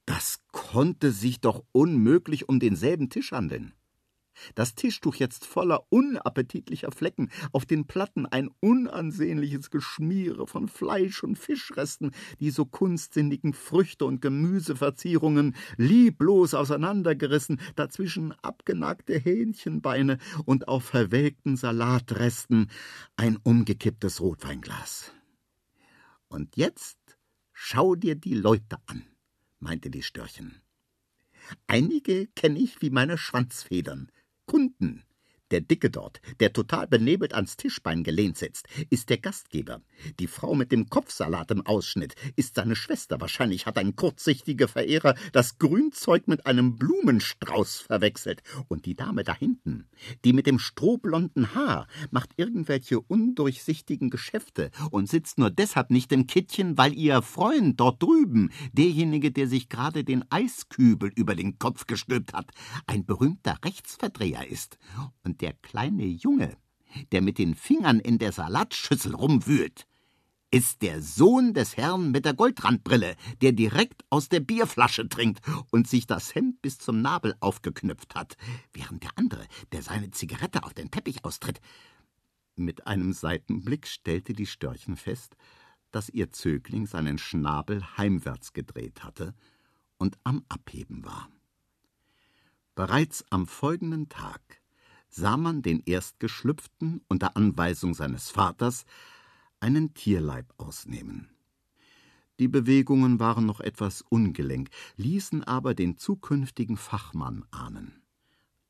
Das 0.05 0.43
konnte 0.51 1.11
sich 1.11 1.39
doch 1.39 1.63
unmöglich 1.71 2.49
um 2.49 2.59
denselben 2.59 3.09
Tisch 3.09 3.31
handeln. 3.31 3.73
Das 4.55 4.75
Tischtuch 4.75 5.15
jetzt 5.15 5.45
voller 5.45 5.85
unappetitlicher 5.89 6.91
Flecken, 6.91 7.29
auf 7.51 7.65
den 7.65 7.85
Platten 7.85 8.25
ein 8.25 8.50
unansehnliches 8.59 9.69
Geschmiere 9.69 10.47
von 10.47 10.67
Fleisch 10.67 11.23
und 11.23 11.38
Fischresten, 11.38 12.11
die 12.39 12.51
so 12.51 12.65
kunstsinnigen 12.65 13.53
Früchte 13.53 14.05
und 14.05 14.21
Gemüseverzierungen 14.21 15.55
lieblos 15.77 16.53
auseinandergerissen, 16.53 17.59
dazwischen 17.75 18.33
abgenagte 18.41 19.17
Hähnchenbeine 19.17 20.17
und 20.45 20.67
auf 20.67 20.85
verwelkten 20.85 21.57
Salatresten 21.57 22.69
ein 23.15 23.38
umgekipptes 23.38 24.21
Rotweinglas. 24.21 25.11
Und 26.27 26.55
jetzt 26.55 26.97
schau 27.53 27.95
dir 27.95 28.15
die 28.15 28.35
Leute 28.35 28.77
an, 28.88 29.03
meinte 29.59 29.89
die 29.89 30.03
Störchen. 30.03 30.61
Einige 31.67 32.27
kenne 32.27 32.59
ich 32.59 32.81
wie 32.81 32.89
meine 32.89 33.17
Schwanzfedern, 33.17 34.11
Kunden, 34.51 35.03
Der 35.51 35.60
Dicke 35.60 35.89
dort, 35.89 36.22
der 36.39 36.53
total 36.53 36.88
benebelt 36.88 37.34
ans 37.34 37.58
Tischbein 37.58 38.03
gelehnt 38.03 38.38
sitzt, 38.38 38.70
ist 38.89 39.10
der 39.10 39.17
Gastgeber. 39.17 39.81
Die 40.17 40.27
Frau 40.27 40.55
mit 40.55 40.72
dem 40.72 40.89
Kopfsalat 40.89 41.51
im 41.51 41.65
Ausschnitt 41.65 42.15
ist 42.38 42.55
seine 42.55 42.77
Schwester. 42.77 43.20
Wahrscheinlich 43.20 43.65
hat 43.65 43.77
ein 43.77 43.98
kurzsichtiger 43.98 44.70
Verehrer 44.70 45.13
das 45.34 45.60
Grünzeug 45.60 46.29
mit 46.29 46.46
einem 46.46 46.77
Blumenstrauß 46.77 47.81
verwechselt. 47.81 48.43
Und 48.70 48.86
die 48.86 48.96
Dame 48.96 49.25
da 49.25 49.36
hinten, 49.36 49.89
die 50.24 50.31
mit 50.31 50.48
dem 50.48 50.58
strohblonden 50.58 51.53
Haar, 51.53 51.88
macht 52.12 52.29
irgendwelche 52.38 53.01
undurchsichtigen 53.01 54.10
Geschäfte 54.10 54.72
und 54.89 55.10
sitzt 55.10 55.38
nur 55.38 55.50
deshalb 55.50 55.91
nicht 55.91 56.13
im 56.13 56.27
Kittchen, 56.27 56.77
weil 56.77 56.93
ihr 56.93 57.22
Freund 57.22 57.77
dort 57.77 58.01
drüben, 58.01 58.51
derjenige, 58.72 59.31
der 59.31 59.48
sich 59.48 59.67
gerade 59.67 60.05
den 60.05 60.24
Eiskübel 60.31 61.12
über 61.13 61.36
den 61.36 61.60
Kopf 61.60 61.88
gestülpt 61.88 62.31
hat, 62.31 62.51
ein 62.88 63.05
berühmter 63.05 63.58
Rechtsverdreher 63.65 64.48
ist. 64.50 64.77
Und 65.25 65.40
der 65.41 65.53
kleine 65.53 66.05
Junge, 66.05 66.57
der 67.12 67.21
mit 67.21 67.38
den 67.38 67.55
Fingern 67.55 68.00
in 68.00 68.19
der 68.19 68.31
Salatschüssel 68.31 69.15
rumwühlt, 69.15 69.88
ist 70.53 70.81
der 70.81 71.01
Sohn 71.01 71.53
des 71.53 71.77
Herrn 71.77 72.12
mit 72.12 72.25
der 72.25 72.33
Goldrandbrille, 72.33 73.15
der 73.41 73.53
direkt 73.53 74.03
aus 74.10 74.27
der 74.27 74.41
Bierflasche 74.41 75.07
trinkt 75.07 75.39
und 75.71 75.88
sich 75.88 76.07
das 76.07 76.36
Hemd 76.36 76.62
bis 76.62 76.77
zum 76.77 77.01
Nabel 77.01 77.36
aufgeknüpft 77.39 78.15
hat, 78.15 78.36
während 78.74 79.03
der 79.03 79.12
andere, 79.15 79.48
der 79.71 79.81
seine 79.81 80.12
Zigarette 80.12 80.63
auf 80.63 80.74
den 80.74 80.91
Teppich 80.91 81.24
austritt. 81.24 81.62
Mit 82.57 82.86
einem 82.86 83.13
Seitenblick 83.13 83.88
stellte 83.88 84.33
die 84.33 84.45
Störchen 84.45 84.98
fest, 84.98 85.38
dass 85.91 86.10
ihr 86.10 86.31
Zögling 86.31 86.86
seinen 86.86 87.17
Schnabel 87.17 87.81
heimwärts 87.98 88.51
gedreht 88.51 89.03
hatte 89.03 89.33
und 89.98 90.17
am 90.25 90.43
Abheben 90.50 91.05
war. 91.05 91.29
Bereits 92.75 93.25
am 93.29 93.48
folgenden 93.48 94.10
Tag 94.10 94.61
sah 95.12 95.38
man 95.38 95.62
den 95.62 95.84
Erstgeschlüpften 95.86 97.01
unter 97.08 97.36
Anweisung 97.38 97.94
seines 97.94 98.30
Vaters 98.30 98.86
einen 99.60 99.94
Tierleib 99.94 100.53
ausnehmen. 100.58 101.30
Die 102.39 102.48
Bewegungen 102.48 103.20
waren 103.20 103.46
noch 103.46 103.60
etwas 103.60 104.01
ungelenk, 104.01 104.70
ließen 104.96 105.44
aber 105.44 105.75
den 105.75 105.98
zukünftigen 105.98 106.77
Fachmann 106.77 107.46
ahnen. 107.51 108.01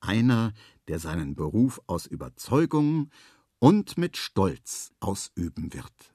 Einer, 0.02 0.52
der 0.90 1.00
seinen 1.00 1.36
Beruf 1.36 1.80
aus 1.88 2.06
Überzeugung 2.06 3.12
und 3.60 3.98
mit 3.98 4.18
Stolz 4.18 4.92
ausüben 5.00 5.74
wird. 5.74 6.11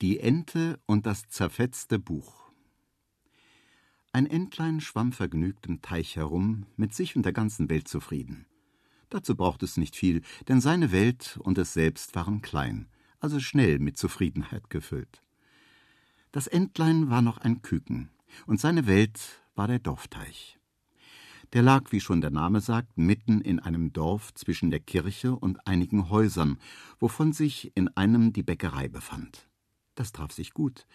Die 0.00 0.20
Ente 0.20 0.78
und 0.86 1.06
das 1.06 1.28
zerfetzte 1.28 1.98
Buch 1.98 2.52
Ein 4.12 4.26
Entlein 4.26 4.80
schwamm 4.80 5.10
vergnügt 5.10 5.66
im 5.66 5.82
Teich 5.82 6.14
herum, 6.14 6.66
mit 6.76 6.94
sich 6.94 7.16
und 7.16 7.24
der 7.24 7.32
ganzen 7.32 7.68
Welt 7.68 7.88
zufrieden. 7.88 8.46
Dazu 9.10 9.34
braucht 9.34 9.64
es 9.64 9.76
nicht 9.76 9.96
viel, 9.96 10.22
denn 10.46 10.60
seine 10.60 10.92
Welt 10.92 11.40
und 11.42 11.58
es 11.58 11.72
selbst 11.72 12.14
waren 12.14 12.42
klein, 12.42 12.86
also 13.18 13.40
schnell 13.40 13.80
mit 13.80 13.98
Zufriedenheit 13.98 14.70
gefüllt. 14.70 15.20
Das 16.30 16.46
Entlein 16.46 17.10
war 17.10 17.20
noch 17.20 17.38
ein 17.38 17.62
Küken, 17.62 18.08
und 18.46 18.60
seine 18.60 18.86
Welt 18.86 19.42
war 19.56 19.66
der 19.66 19.80
Dorfteich. 19.80 20.60
Der 21.54 21.62
lag, 21.62 21.90
wie 21.90 22.00
schon 22.00 22.20
der 22.20 22.30
Name 22.30 22.60
sagt, 22.60 22.96
mitten 22.98 23.40
in 23.40 23.58
einem 23.58 23.92
Dorf 23.92 24.32
zwischen 24.34 24.70
der 24.70 24.78
Kirche 24.78 25.34
und 25.34 25.66
einigen 25.66 26.08
Häusern, 26.08 26.60
wovon 27.00 27.32
sich 27.32 27.72
in 27.74 27.88
einem 27.96 28.32
die 28.32 28.44
Bäckerei 28.44 28.86
befand. 28.86 29.47
Das 29.98 30.12
traf 30.12 30.30
sich 30.30 30.54
gut, 30.54 30.86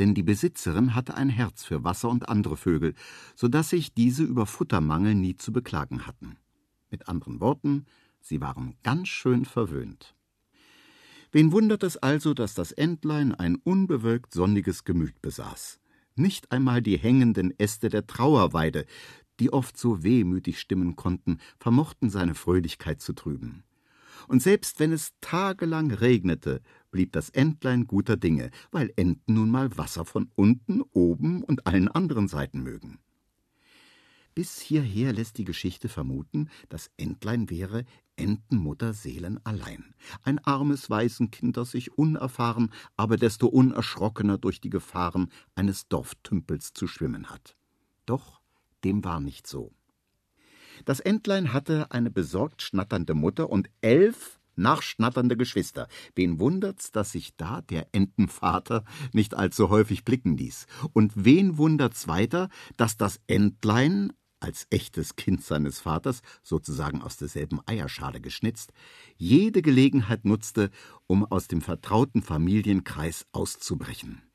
denn 0.00 0.14
die 0.14 0.24
Besitzerin 0.24 0.96
hatte 0.96 1.14
ein 1.14 1.28
Herz 1.28 1.62
für 1.62 1.84
Wasser 1.84 2.08
und 2.08 2.28
andere 2.28 2.56
Vögel, 2.56 2.94
so 3.36 3.46
dass 3.46 3.70
sich 3.70 3.94
diese 3.94 4.24
über 4.24 4.46
Futtermangel 4.46 5.14
nie 5.14 5.36
zu 5.36 5.52
beklagen 5.52 6.08
hatten. 6.08 6.38
Mit 6.90 7.06
anderen 7.06 7.38
Worten, 7.38 7.86
sie 8.20 8.40
waren 8.40 8.74
ganz 8.82 9.06
schön 9.06 9.44
verwöhnt. 9.44 10.16
Wen 11.30 11.52
wundert 11.52 11.84
es 11.84 11.98
also, 11.98 12.34
dass 12.34 12.54
das 12.54 12.72
Entlein 12.72 13.32
ein 13.32 13.54
unbewölkt 13.54 14.34
sonniges 14.34 14.82
Gemüt 14.82 15.22
besaß? 15.22 15.78
Nicht 16.16 16.50
einmal 16.50 16.82
die 16.82 16.98
hängenden 16.98 17.56
Äste 17.60 17.90
der 17.90 18.08
Trauerweide, 18.08 18.86
die 19.38 19.52
oft 19.52 19.76
so 19.76 20.02
wehmütig 20.02 20.58
stimmen 20.58 20.96
konnten, 20.96 21.38
vermochten 21.60 22.10
seine 22.10 22.34
Fröhlichkeit 22.34 23.00
zu 23.00 23.12
trüben. 23.12 23.62
Und 24.26 24.42
selbst 24.42 24.80
wenn 24.80 24.92
es 24.92 25.12
tagelang 25.20 25.90
regnete, 25.90 26.60
blieb 26.90 27.12
das 27.12 27.30
Entlein 27.30 27.86
guter 27.86 28.16
Dinge, 28.16 28.50
weil 28.70 28.92
Enten 28.96 29.34
nun 29.34 29.50
mal 29.50 29.76
Wasser 29.76 30.04
von 30.04 30.30
unten, 30.34 30.82
oben 30.92 31.42
und 31.44 31.66
allen 31.66 31.88
anderen 31.88 32.28
Seiten 32.28 32.62
mögen. 32.62 32.98
Bis 34.34 34.60
hierher 34.60 35.12
lässt 35.12 35.38
die 35.38 35.44
Geschichte 35.44 35.88
vermuten, 35.88 36.48
das 36.68 36.90
Entlein 36.96 37.50
wäre 37.50 37.84
Entenmutter 38.14 38.92
Seelenallein, 38.92 39.94
ein 40.22 40.38
armes 40.38 40.90
Waisenkind, 40.90 41.56
das 41.56 41.72
sich 41.72 41.98
unerfahren, 41.98 42.72
aber 42.96 43.16
desto 43.16 43.48
unerschrockener 43.48 44.38
durch 44.38 44.60
die 44.60 44.70
Gefahren 44.70 45.32
eines 45.54 45.88
Dorftümpels 45.88 46.72
zu 46.72 46.86
schwimmen 46.86 47.30
hat. 47.30 47.56
Doch 48.06 48.40
dem 48.84 49.04
war 49.04 49.20
nicht 49.20 49.46
so. 49.46 49.72
Das 50.84 51.00
Entlein 51.00 51.52
hatte 51.52 51.90
eine 51.90 52.10
besorgt 52.10 52.62
schnatternde 52.62 53.14
Mutter 53.14 53.50
und 53.50 53.70
elf 53.80 54.38
nachschnatternde 54.58 55.36
Geschwister. 55.36 55.88
Wen 56.14 56.40
wundert's, 56.40 56.90
dass 56.92 57.12
sich 57.12 57.36
da 57.36 57.62
der 57.62 57.86
Entenvater 57.92 58.84
nicht 59.12 59.34
allzu 59.34 59.70
häufig 59.70 60.04
blicken 60.04 60.36
ließ? 60.36 60.66
Und 60.92 61.12
wen 61.14 61.56
wundert's 61.56 62.08
weiter, 62.08 62.48
dass 62.76 62.96
das 62.96 63.20
Entlein 63.26 64.12
als 64.40 64.66
echtes 64.70 65.16
Kind 65.16 65.42
seines 65.42 65.80
Vaters, 65.80 66.20
sozusagen 66.42 67.02
aus 67.02 67.16
derselben 67.16 67.60
Eierschale 67.66 68.20
geschnitzt, 68.20 68.72
jede 69.16 69.62
Gelegenheit 69.62 70.24
nutzte, 70.24 70.70
um 71.06 71.24
aus 71.24 71.48
dem 71.48 71.60
vertrauten 71.60 72.22
Familienkreis 72.22 73.26
auszubrechen. 73.32 74.27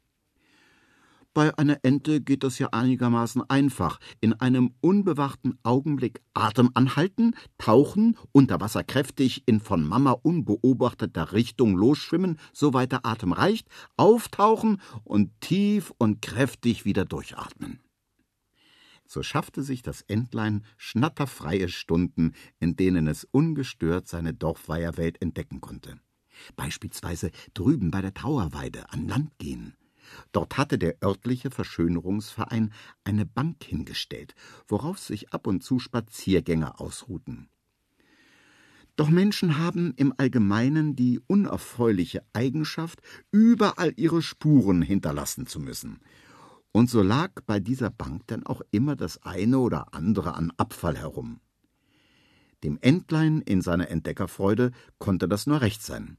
Bei 1.33 1.57
einer 1.57 1.79
Ente 1.81 2.21
geht 2.21 2.43
das 2.43 2.59
ja 2.59 2.69
einigermaßen 2.71 3.41
einfach. 3.49 3.99
In 4.21 4.33
einem 4.33 4.75
unbewachten 4.81 5.57
Augenblick 5.63 6.21
Atem 6.35 6.69
anhalten, 6.75 7.35
tauchen, 7.57 8.17
unter 8.31 8.61
Wasser 8.61 8.83
kräftig 8.83 9.41
in 9.47 9.59
von 9.59 9.83
Mama 9.83 10.11
unbeobachteter 10.11 11.33
Richtung 11.33 11.75
losschwimmen, 11.75 12.37
soweit 12.53 12.91
der 12.91 13.05
Atem 13.05 13.31
reicht, 13.31 13.67
auftauchen 13.97 14.79
und 15.03 15.31
tief 15.41 15.91
und 15.97 16.21
kräftig 16.21 16.85
wieder 16.85 17.03
durchatmen. 17.03 17.79
So 19.07 19.23
schaffte 19.23 19.63
sich 19.63 19.81
das 19.81 20.01
Entlein 20.01 20.63
schnatterfreie 20.77 21.67
Stunden, 21.67 22.33
in 22.59 22.75
denen 22.75 23.07
es 23.07 23.27
ungestört 23.31 24.07
seine 24.07 24.35
Dorfweierwelt 24.35 25.19
entdecken 25.19 25.61
konnte. 25.61 25.99
Beispielsweise 26.55 27.31
drüben 27.55 27.89
bei 27.89 28.01
der 28.01 28.13
Trauerweide 28.13 28.91
an 28.91 29.07
Land 29.07 29.37
gehen 29.39 29.75
Dort 30.31 30.57
hatte 30.57 30.77
der 30.77 30.95
örtliche 31.03 31.51
Verschönerungsverein 31.51 32.73
eine 33.03 33.25
Bank 33.25 33.63
hingestellt, 33.63 34.35
worauf 34.67 34.99
sich 34.99 35.33
ab 35.33 35.47
und 35.47 35.63
zu 35.63 35.79
Spaziergänger 35.79 36.79
ausruhten. 36.79 37.49
Doch 38.95 39.09
Menschen 39.09 39.57
haben 39.57 39.93
im 39.95 40.13
Allgemeinen 40.17 40.95
die 40.95 41.19
unerfreuliche 41.25 42.23
Eigenschaft, 42.33 43.01
überall 43.31 43.93
ihre 43.95 44.21
Spuren 44.21 44.83
hinterlassen 44.83 45.47
zu 45.47 45.59
müssen. 45.59 45.99
Und 46.71 46.89
so 46.89 47.01
lag 47.01 47.31
bei 47.45 47.59
dieser 47.59 47.89
Bank 47.89 48.23
dann 48.27 48.45
auch 48.45 48.61
immer 48.71 48.95
das 48.95 49.21
eine 49.23 49.59
oder 49.59 49.93
andere 49.93 50.35
an 50.35 50.51
Abfall 50.57 50.97
herum. 50.97 51.39
Dem 52.63 52.77
Entlein 52.81 53.41
in 53.41 53.61
seiner 53.61 53.89
Entdeckerfreude 53.89 54.71
konnte 54.97 55.27
das 55.27 55.47
nur 55.47 55.61
recht 55.61 55.81
sein. 55.81 56.17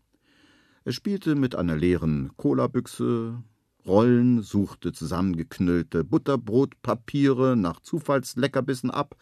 Er 0.84 0.92
spielte 0.92 1.34
mit 1.34 1.54
einer 1.54 1.76
leeren 1.76 2.32
Colabüchse, 2.36 3.42
Rollen, 3.86 4.42
suchte 4.42 4.92
zusammengeknüllte 4.92 6.04
Butterbrotpapiere 6.04 7.56
nach 7.56 7.80
Zufallsleckerbissen 7.80 8.90
ab 8.90 9.16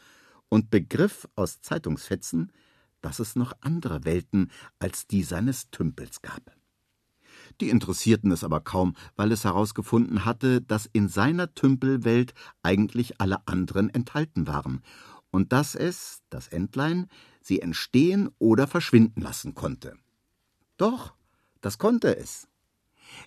und 0.48 0.70
begriff 0.70 1.28
aus 1.34 1.60
Zeitungsfetzen, 1.60 2.52
dass 3.00 3.18
es 3.18 3.36
noch 3.36 3.52
andere 3.60 4.04
Welten 4.04 4.50
als 4.78 5.06
die 5.06 5.22
seines 5.22 5.70
Tümpels 5.70 6.22
gab. 6.22 6.52
Die 7.60 7.70
interessierten 7.70 8.30
es 8.30 8.44
aber 8.44 8.60
kaum, 8.60 8.94
weil 9.16 9.32
es 9.32 9.44
herausgefunden 9.44 10.24
hatte, 10.24 10.60
dass 10.60 10.86
in 10.92 11.08
seiner 11.08 11.54
Tümpelwelt 11.54 12.34
eigentlich 12.62 13.20
alle 13.20 13.46
anderen 13.46 13.90
enthalten 13.90 14.46
waren 14.46 14.82
und 15.30 15.52
dass 15.52 15.74
es, 15.74 16.22
das 16.30 16.48
Entlein, 16.48 17.08
sie 17.40 17.60
entstehen 17.60 18.30
oder 18.38 18.66
verschwinden 18.66 19.22
lassen 19.22 19.54
konnte. 19.54 19.96
Doch, 20.76 21.14
das 21.60 21.78
konnte 21.78 22.16
es. 22.16 22.48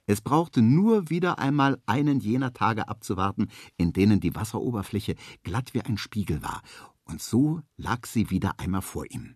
Es 0.06 0.22
brauchte 0.22 0.62
nur 0.62 1.10
wieder 1.10 1.40
einmal 1.40 1.82
einen 1.86 2.20
jener 2.20 2.54
Tage 2.54 2.88
abzuwarten, 2.88 3.48
in 3.78 3.94
denen 3.94 4.20
die 4.20 4.36
Wasseroberfläche 4.36 5.16
glatt 5.44 5.74
wie 5.74 5.82
ein 5.82 5.98
Spiegel 5.98 6.42
war, 6.44 6.62
Und 7.08 7.22
so 7.22 7.62
lag 7.78 8.08
sie 8.08 8.32
wieder 8.32 8.60
einmal 8.60 8.82
vor 8.82 9.06
ihm. 9.10 9.36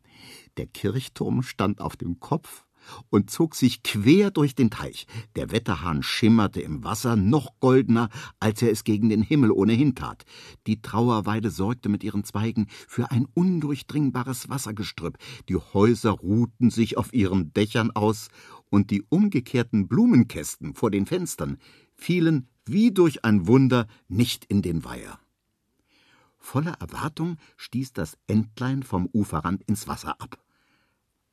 Der 0.57 0.65
Kirchturm 0.65 1.43
stand 1.43 1.81
auf 1.81 1.95
dem 1.95 2.19
Kopf 2.19 2.65
und 3.09 3.29
zog 3.29 3.55
sich 3.55 3.83
quer 3.83 4.31
durch 4.31 4.55
den 4.55 4.71
Teich. 4.71 5.05
Der 5.35 5.51
Wetterhahn 5.51 6.01
schimmerte 6.01 6.61
im 6.61 6.83
Wasser 6.83 7.15
noch 7.15 7.59
goldener, 7.59 8.09
als 8.39 8.61
er 8.61 8.71
es 8.71 8.83
gegen 8.83 9.09
den 9.09 9.21
Himmel 9.21 9.51
ohnehin 9.51 9.93
tat. 9.93 10.23
Die 10.65 10.81
Trauerweide 10.81 11.51
sorgte 11.51 11.89
mit 11.89 12.03
ihren 12.03 12.23
Zweigen 12.23 12.67
für 12.87 13.11
ein 13.11 13.27
undurchdringbares 13.33 14.49
Wassergestrüpp. 14.49 15.17
Die 15.49 15.57
Häuser 15.57 16.11
ruhten 16.11 16.71
sich 16.71 16.97
auf 16.97 17.13
ihren 17.13 17.53
Dächern 17.53 17.91
aus, 17.91 18.29
und 18.69 18.91
die 18.91 19.03
umgekehrten 19.09 19.87
Blumenkästen 19.87 20.75
vor 20.75 20.91
den 20.91 21.05
Fenstern 21.05 21.57
fielen 21.95 22.47
wie 22.65 22.91
durch 22.91 23.25
ein 23.25 23.47
Wunder 23.47 23.87
nicht 24.07 24.45
in 24.45 24.61
den 24.61 24.83
Weiher. 24.83 25.19
Voller 26.37 26.73
Erwartung 26.79 27.37
stieß 27.57 27.93
das 27.93 28.17
Entlein 28.27 28.83
vom 28.83 29.09
Uferrand 29.11 29.63
ins 29.63 29.87
Wasser 29.87 30.21
ab. 30.21 30.41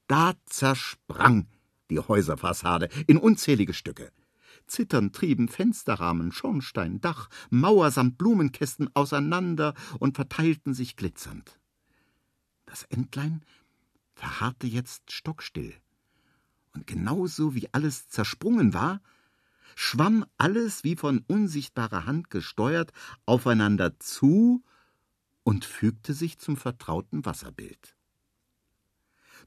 Da 0.09 0.35
zersprang 0.47 1.47
die 1.91 2.01
Häuserfassade 2.01 2.89
in 3.07 3.17
unzählige 3.17 3.75
Stücke. 3.75 4.13
Zitternd 4.67 5.15
trieben 5.15 5.49
Fensterrahmen, 5.49 6.33
Schornstein, 6.33 7.01
Dach, 7.01 7.29
Mauer 7.51 7.91
samt 7.91 8.19
Blumenkästen 8.19 8.91
auseinander 8.95 9.75
und 10.01 10.17
verteilten 10.17 10.75
sich 10.75 10.97
glitzernd. 10.97 11.59
Das 12.65 12.83
Entlein 12.85 13.43
verharrte 14.15 14.67
jetzt 14.67 15.13
stockstill. 15.13 15.75
Und 16.77 16.87
genauso 16.87 17.55
wie 17.55 17.73
alles 17.73 18.11
zersprungen 18.11 18.75
war, 18.75 19.01
schwamm 19.77 20.27
alles 20.37 20.85
wie 20.85 20.95
von 20.95 21.25
unsichtbarer 21.27 22.05
Hand 22.05 22.29
gesteuert 22.29 22.93
aufeinander 23.25 23.99
zu 23.99 24.63
und 25.43 25.65
fügte 25.65 26.13
sich 26.13 26.39
zum 26.39 26.59
vertrauten 26.59 27.25
Wasserbild. 27.25 27.97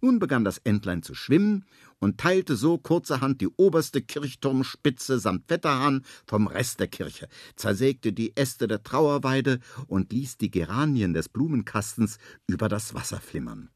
Nun 0.02 0.18
begann 0.18 0.44
das 0.44 0.58
Entlein 0.58 1.04
zu 1.04 1.14
schwimmen 1.14 1.66
und 2.00 2.18
teilte 2.18 2.56
so 2.56 2.80
kurzerhand 2.80 3.42
die 3.42 3.50
oberste 3.50 4.02
Kirchturmspitze 4.02 5.20
samt 5.20 5.52
Wetterhahn 5.52 6.04
vom 6.26 6.48
Rest 6.48 6.80
der 6.80 6.88
Kirche, 6.88 7.28
zersägte 7.56 8.12
die 8.12 8.36
Äste 8.36 8.68
der 8.68 8.82
Trauerweide 8.82 9.60
und 9.86 10.12
ließ 10.14 10.38
die 10.38 10.50
Geranien 10.50 11.14
des 11.14 11.30
Blumenkastens 11.30 12.18
über 12.48 12.70
das 12.70 12.96
Wasser 12.96 13.20
flimmern. 13.20 13.70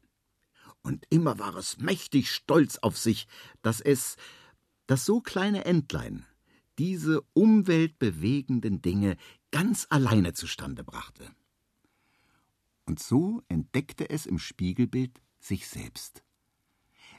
Und 0.84 1.06
immer 1.08 1.38
war 1.38 1.56
es 1.56 1.78
mächtig 1.78 2.30
stolz 2.30 2.76
auf 2.76 2.96
sich, 2.98 3.26
dass 3.62 3.80
es, 3.80 4.16
das 4.86 5.06
so 5.06 5.20
kleine 5.20 5.64
Entlein, 5.64 6.26
diese 6.78 7.22
umweltbewegenden 7.32 8.82
Dinge 8.82 9.16
ganz 9.50 9.86
alleine 9.88 10.34
zustande 10.34 10.84
brachte. 10.84 11.34
Und 12.84 13.00
so 13.00 13.42
entdeckte 13.48 14.10
es 14.10 14.26
im 14.26 14.38
Spiegelbild 14.38 15.22
sich 15.40 15.68
selbst. 15.68 16.22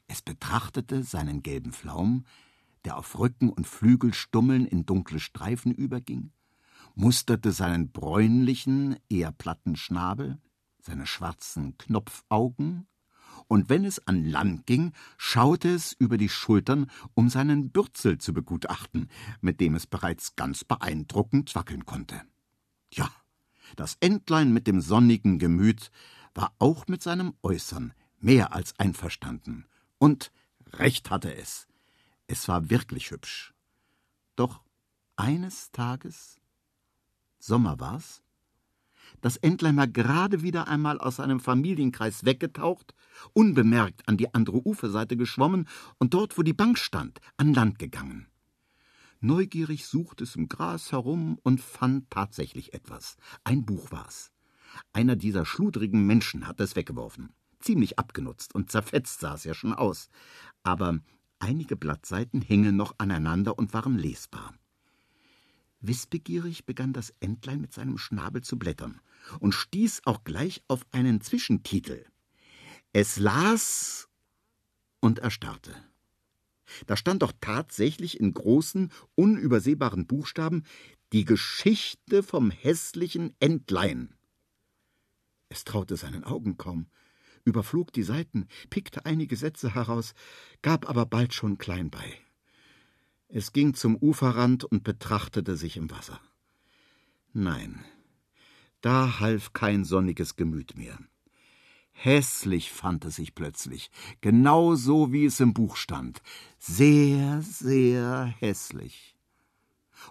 Es 0.08 0.22
betrachtete 0.22 1.04
seinen 1.04 1.42
gelben 1.42 1.72
Flaum, 1.72 2.26
der 2.84 2.98
auf 2.98 3.18
Rücken 3.18 3.50
und 3.50 3.66
Flügelstummeln 3.66 4.68
in 4.68 4.86
dunkle 4.86 5.20
Streifen 5.20 5.72
überging, 5.72 6.32
musterte 6.94 7.52
seinen 7.52 7.92
bräunlichen, 7.92 8.98
eher 9.10 9.32
platten 9.32 9.76
Schnabel, 9.76 10.38
seine 10.82 11.08
schwarzen 11.08 11.80
Knopfaugen, 11.80 12.86
und 13.48 13.70
wenn 13.70 13.86
es 13.86 14.06
an 14.08 14.26
Land 14.26 14.66
ging, 14.66 14.94
schaute 15.18 15.70
es 15.70 15.94
über 15.94 16.18
die 16.18 16.30
Schultern, 16.30 16.90
um 17.14 17.30
seinen 17.30 17.70
Bürzel 17.70 18.18
zu 18.18 18.34
begutachten, 18.34 19.10
mit 19.42 19.60
dem 19.60 19.76
es 19.76 19.88
bereits 19.88 20.36
ganz 20.36 20.64
beeindruckend 20.64 21.56
wackeln 21.56 21.86
konnte. 21.86 22.22
Ja, 22.92 23.12
das 23.76 23.98
Entlein 24.00 24.54
mit 24.54 24.68
dem 24.68 24.82
sonnigen 24.82 25.40
Gemüt 25.40 25.92
war 26.34 26.54
auch 26.60 26.88
mit 26.88 27.02
seinem 27.02 27.34
Äußern 27.42 27.94
mehr 28.20 28.54
als 28.54 28.78
einverstanden. 28.80 29.66
Und 29.98 30.32
recht 30.74 31.10
hatte 31.10 31.34
es. 31.36 31.68
Es 32.28 32.48
war 32.48 32.70
wirklich 32.70 33.12
hübsch. 33.12 33.54
Doch 34.36 34.62
eines 35.16 35.72
Tages, 35.72 36.40
Sommer 37.40 37.80
war's, 37.80 38.22
das 39.22 39.38
Entlein 39.38 39.78
war 39.78 39.88
gerade 39.88 40.42
wieder 40.42 40.68
einmal 40.68 41.00
aus 41.00 41.18
seinem 41.18 41.40
Familienkreis 41.40 42.26
weggetaucht, 42.26 42.94
unbemerkt 43.34 44.08
an 44.08 44.18
die 44.18 44.34
andere 44.34 44.66
Uferseite 44.66 45.18
geschwommen 45.18 45.68
und 45.98 46.14
dort, 46.14 46.38
wo 46.38 46.44
die 46.44 46.54
Bank 46.54 46.78
stand, 46.78 47.20
an 47.38 47.54
Land 47.54 47.80
gegangen. 47.80 48.28
Neugierig 49.20 49.86
suchte 49.86 50.24
es 50.24 50.36
im 50.36 50.50
Gras 50.50 50.92
herum 50.92 51.40
und 51.44 51.62
fand 51.62 52.10
tatsächlich 52.10 52.74
etwas. 52.74 53.18
Ein 53.44 53.66
Buch 53.66 53.92
war's. 53.92 54.32
Einer 54.94 55.16
dieser 55.16 55.46
schludrigen 55.46 56.06
Menschen 56.06 56.48
hatte 56.48 56.64
es 56.64 56.76
weggeworfen 56.76 57.34
ziemlich 57.66 58.00
abgenutzt 58.00 58.56
und 58.56 58.72
zerfetzt 58.72 59.20
sah 59.20 59.34
es 59.34 59.44
ja 59.44 59.54
schon 59.54 59.74
aus. 59.74 60.10
Aber 60.64 61.00
einige 61.40 61.76
Blattseiten 61.76 62.42
hingen 62.42 62.76
noch 62.76 62.96
aneinander 62.98 63.58
und 63.58 63.74
waren 63.74 63.98
lesbar. 63.98 64.54
Wissbegierig 65.88 66.66
begann 66.66 66.94
das 66.94 67.14
Entlein 67.20 67.62
mit 67.62 67.74
seinem 67.74 67.98
Schnabel 67.98 68.42
zu 68.42 68.58
blättern 68.58 69.00
und 69.40 69.54
stieß 69.54 70.02
auch 70.06 70.24
gleich 70.24 70.64
auf 70.68 70.86
einen 70.92 71.22
Zwischentitel. 71.22 72.06
Es 72.94 73.18
las 73.18 74.08
und 75.00 75.20
erstarrte. 75.20 75.76
Da 76.88 76.98
stand 76.98 77.22
doch 77.22 77.34
tatsächlich 77.42 78.20
in 78.20 78.34
großen, 78.34 78.92
unübersehbaren 79.16 80.08
Buchstaben 80.08 80.64
die 81.14 81.26
Geschichte 81.26 82.24
vom 82.24 82.52
hässlichen 82.52 83.36
Entlein. 83.40 84.16
Es 85.50 85.64
traute 85.64 85.96
seinen 85.96 86.24
Augen 86.24 86.58
kaum 86.58 86.88
überflog 87.46 87.94
die 87.94 88.04
Seiten, 88.04 88.48
pickte 88.70 89.06
einige 89.06 89.36
Sätze 89.36 89.74
heraus, 89.74 90.14
gab 90.62 90.90
aber 90.90 91.06
bald 91.06 91.34
schon 91.34 91.58
klein 91.58 91.90
bei. 91.90 92.25
Es 93.38 93.52
ging 93.52 93.74
zum 93.74 93.98
Uferrand 93.98 94.64
und 94.64 94.86
betrachtete 94.86 95.58
sich 95.58 95.76
im 95.76 95.92
Wasser. 95.92 96.22
Nein, 97.34 97.84
da 98.80 99.20
half 99.20 99.52
kein 99.52 99.84
sonniges 99.84 100.38
Gemüt 100.38 100.78
mehr. 100.78 100.98
Hässlich 101.92 102.72
fand 102.72 103.04
es 103.04 103.18
sich 103.18 103.36
plötzlich, 103.36 103.92
genau 104.22 104.76
so 104.76 105.12
wie 105.12 105.26
es 105.26 105.42
im 105.42 105.54
Buch 105.54 105.76
stand. 105.76 106.22
Sehr, 106.60 107.42
sehr 107.42 108.34
hässlich. 108.40 109.18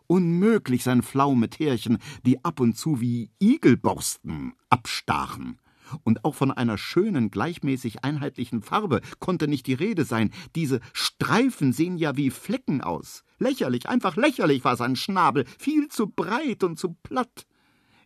Unmöglich 0.07 0.83
sein 0.83 1.01
Flau 1.01 1.35
mit 1.35 1.59
Härchen, 1.59 2.01
die 2.27 2.45
ab 2.45 2.61
und 2.61 2.77
zu 2.77 3.01
wie 3.01 3.31
Igelborsten 3.39 4.53
abstachen. 4.69 5.59
Und 6.03 6.25
auch 6.25 6.35
von 6.35 6.51
einer 6.51 6.79
schönen, 6.79 7.31
gleichmäßig 7.31 8.05
einheitlichen 8.05 8.63
Farbe 8.63 9.01
konnte 9.21 9.49
nicht 9.49 9.67
die 9.67 9.75
Rede 9.75 10.05
sein. 10.05 10.31
Diese 10.55 10.81
Streifen 10.93 11.73
sehen 11.73 11.97
ja 11.97 12.17
wie 12.17 12.31
Flecken 12.31 12.81
aus. 12.81 13.25
Lächerlich, 13.39 13.89
einfach 13.89 14.17
lächerlich 14.17 14.65
war 14.65 14.77
sein 14.77 14.97
Schnabel, 14.97 15.45
viel 15.59 15.89
zu 15.89 16.07
breit 16.07 16.65
und 16.65 16.79
zu 16.79 16.95
platt. 17.03 17.47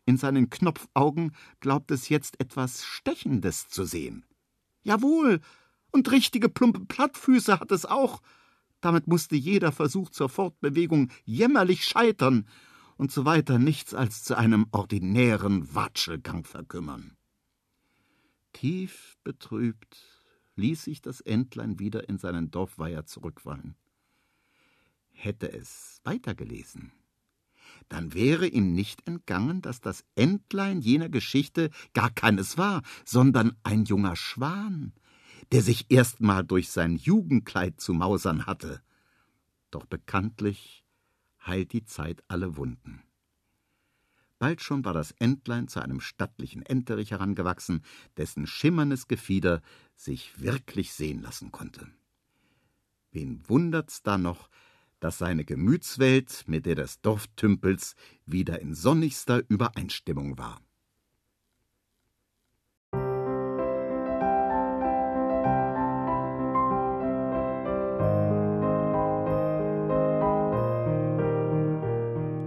In 0.07 0.17
seinen 0.17 0.49
Knopfaugen 0.49 1.33
glaubt 1.61 1.91
es 1.91 2.09
jetzt 2.09 2.41
etwas 2.41 2.85
Stechendes 2.85 3.69
zu 3.69 3.85
sehen. 3.85 4.25
Jawohl, 4.83 5.41
und 5.91 6.11
richtige 6.11 6.49
plumpe 6.49 6.81
Plattfüße 6.81 7.61
hat 7.61 7.73
es 7.73 7.85
auch. 7.85 8.23
Damit 8.81 9.07
musste 9.07 9.37
jeder 9.37 9.71
Versuch 9.71 10.09
zur 10.09 10.29
Fortbewegung 10.29 11.11
jämmerlich 11.25 11.85
scheitern 11.85 12.47
und 12.97 13.13
so 13.13 13.25
weiter 13.27 13.59
nichts 13.59 13.93
als 13.93 14.23
zu 14.23 14.37
einem 14.37 14.67
ordinären 14.71 15.75
Watschelgang 15.75 16.45
verkümmern. 16.45 17.18
Tief 18.59 19.17
betrübt 19.23 20.05
ließ 20.57 20.83
sich 20.83 21.01
das 21.01 21.21
Entlein 21.21 21.79
wieder 21.79 22.09
in 22.09 22.19
seinen 22.19 22.51
Dorfweiher 22.51 23.07
zurückfallen. 23.07 23.77
Hätte 25.11 25.53
es 25.53 26.01
weitergelesen, 26.03 26.91
dann 27.89 28.15
wäre 28.15 28.49
ihm 28.49 28.73
nicht 28.73 29.07
entgangen, 29.07 29.63
dass 29.63 29.81
das 29.81 30.05
Entlein 30.17 30.81
jener 30.81 31.09
Geschichte 31.09 31.71
gar 31.95 32.11
keines 32.11 32.59
war, 32.59 32.83
sondern 33.05 33.57
ein 33.63 33.85
junger 33.85 34.17
Schwan, 34.17 34.93
der 35.53 35.63
sich 35.63 35.89
erstmal 35.89 36.43
durch 36.43 36.69
sein 36.71 36.97
Jugendkleid 36.97 37.81
zu 37.81 37.95
mausern 37.95 38.47
hatte. 38.47 38.83
Doch 39.71 39.87
bekanntlich 39.87 40.85
heilt 41.47 41.73
die 41.73 41.85
Zeit 41.85 42.25
alle 42.27 42.57
Wunden. 42.57 43.05
Bald 44.39 44.63
schon 44.63 44.85
war 44.85 44.93
das 44.93 45.13
Entlein 45.19 45.67
zu 45.67 45.81
einem 45.81 46.01
stattlichen 46.01 46.63
Enterich 46.63 47.11
herangewachsen, 47.11 47.83
dessen 48.17 48.47
schimmerndes 48.47 49.09
Gefieder 49.09 49.63
sich 49.97 50.41
wirklich 50.41 50.93
sehen 50.93 51.23
lassen 51.23 51.51
konnte. 51.51 51.89
Wen 53.11 53.43
wundert's 53.49 54.03
da 54.03 54.17
noch, 54.17 54.49
dass 55.01 55.19
seine 55.19 55.45
Gemütswelt 55.45 56.45
mit 56.47 56.67
der 56.67 56.77
des 56.77 57.01
Dorftümpels 57.01 57.95
wieder 58.27 58.61
in 58.61 58.75
sonnigster 58.75 59.43
Übereinstimmung 59.49 60.39
war. 60.39 60.61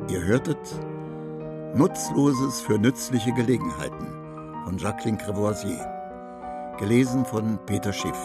Ihr 0.09 0.23
hörtet 0.23 0.59
Nutzloses 1.73 2.61
für 2.61 2.77
nützliche 2.77 3.31
Gelegenheiten. 3.31 4.21
von 4.65 4.77
Jacqueline 4.77 5.17
Crevoisier. 5.17 5.85
Gelesen 6.77 7.25
von 7.25 7.57
Peter 7.65 7.93
Schiff. 7.93 8.17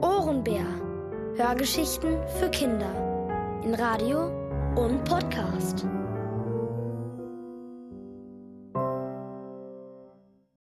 Ohrenbär. 0.00 0.66
Hörgeschichten 1.36 2.16
für 2.38 2.48
Kinder. 2.50 3.60
In 3.64 3.74
Radio 3.74 4.28
und 4.76 5.04
Podcast. 5.04 5.86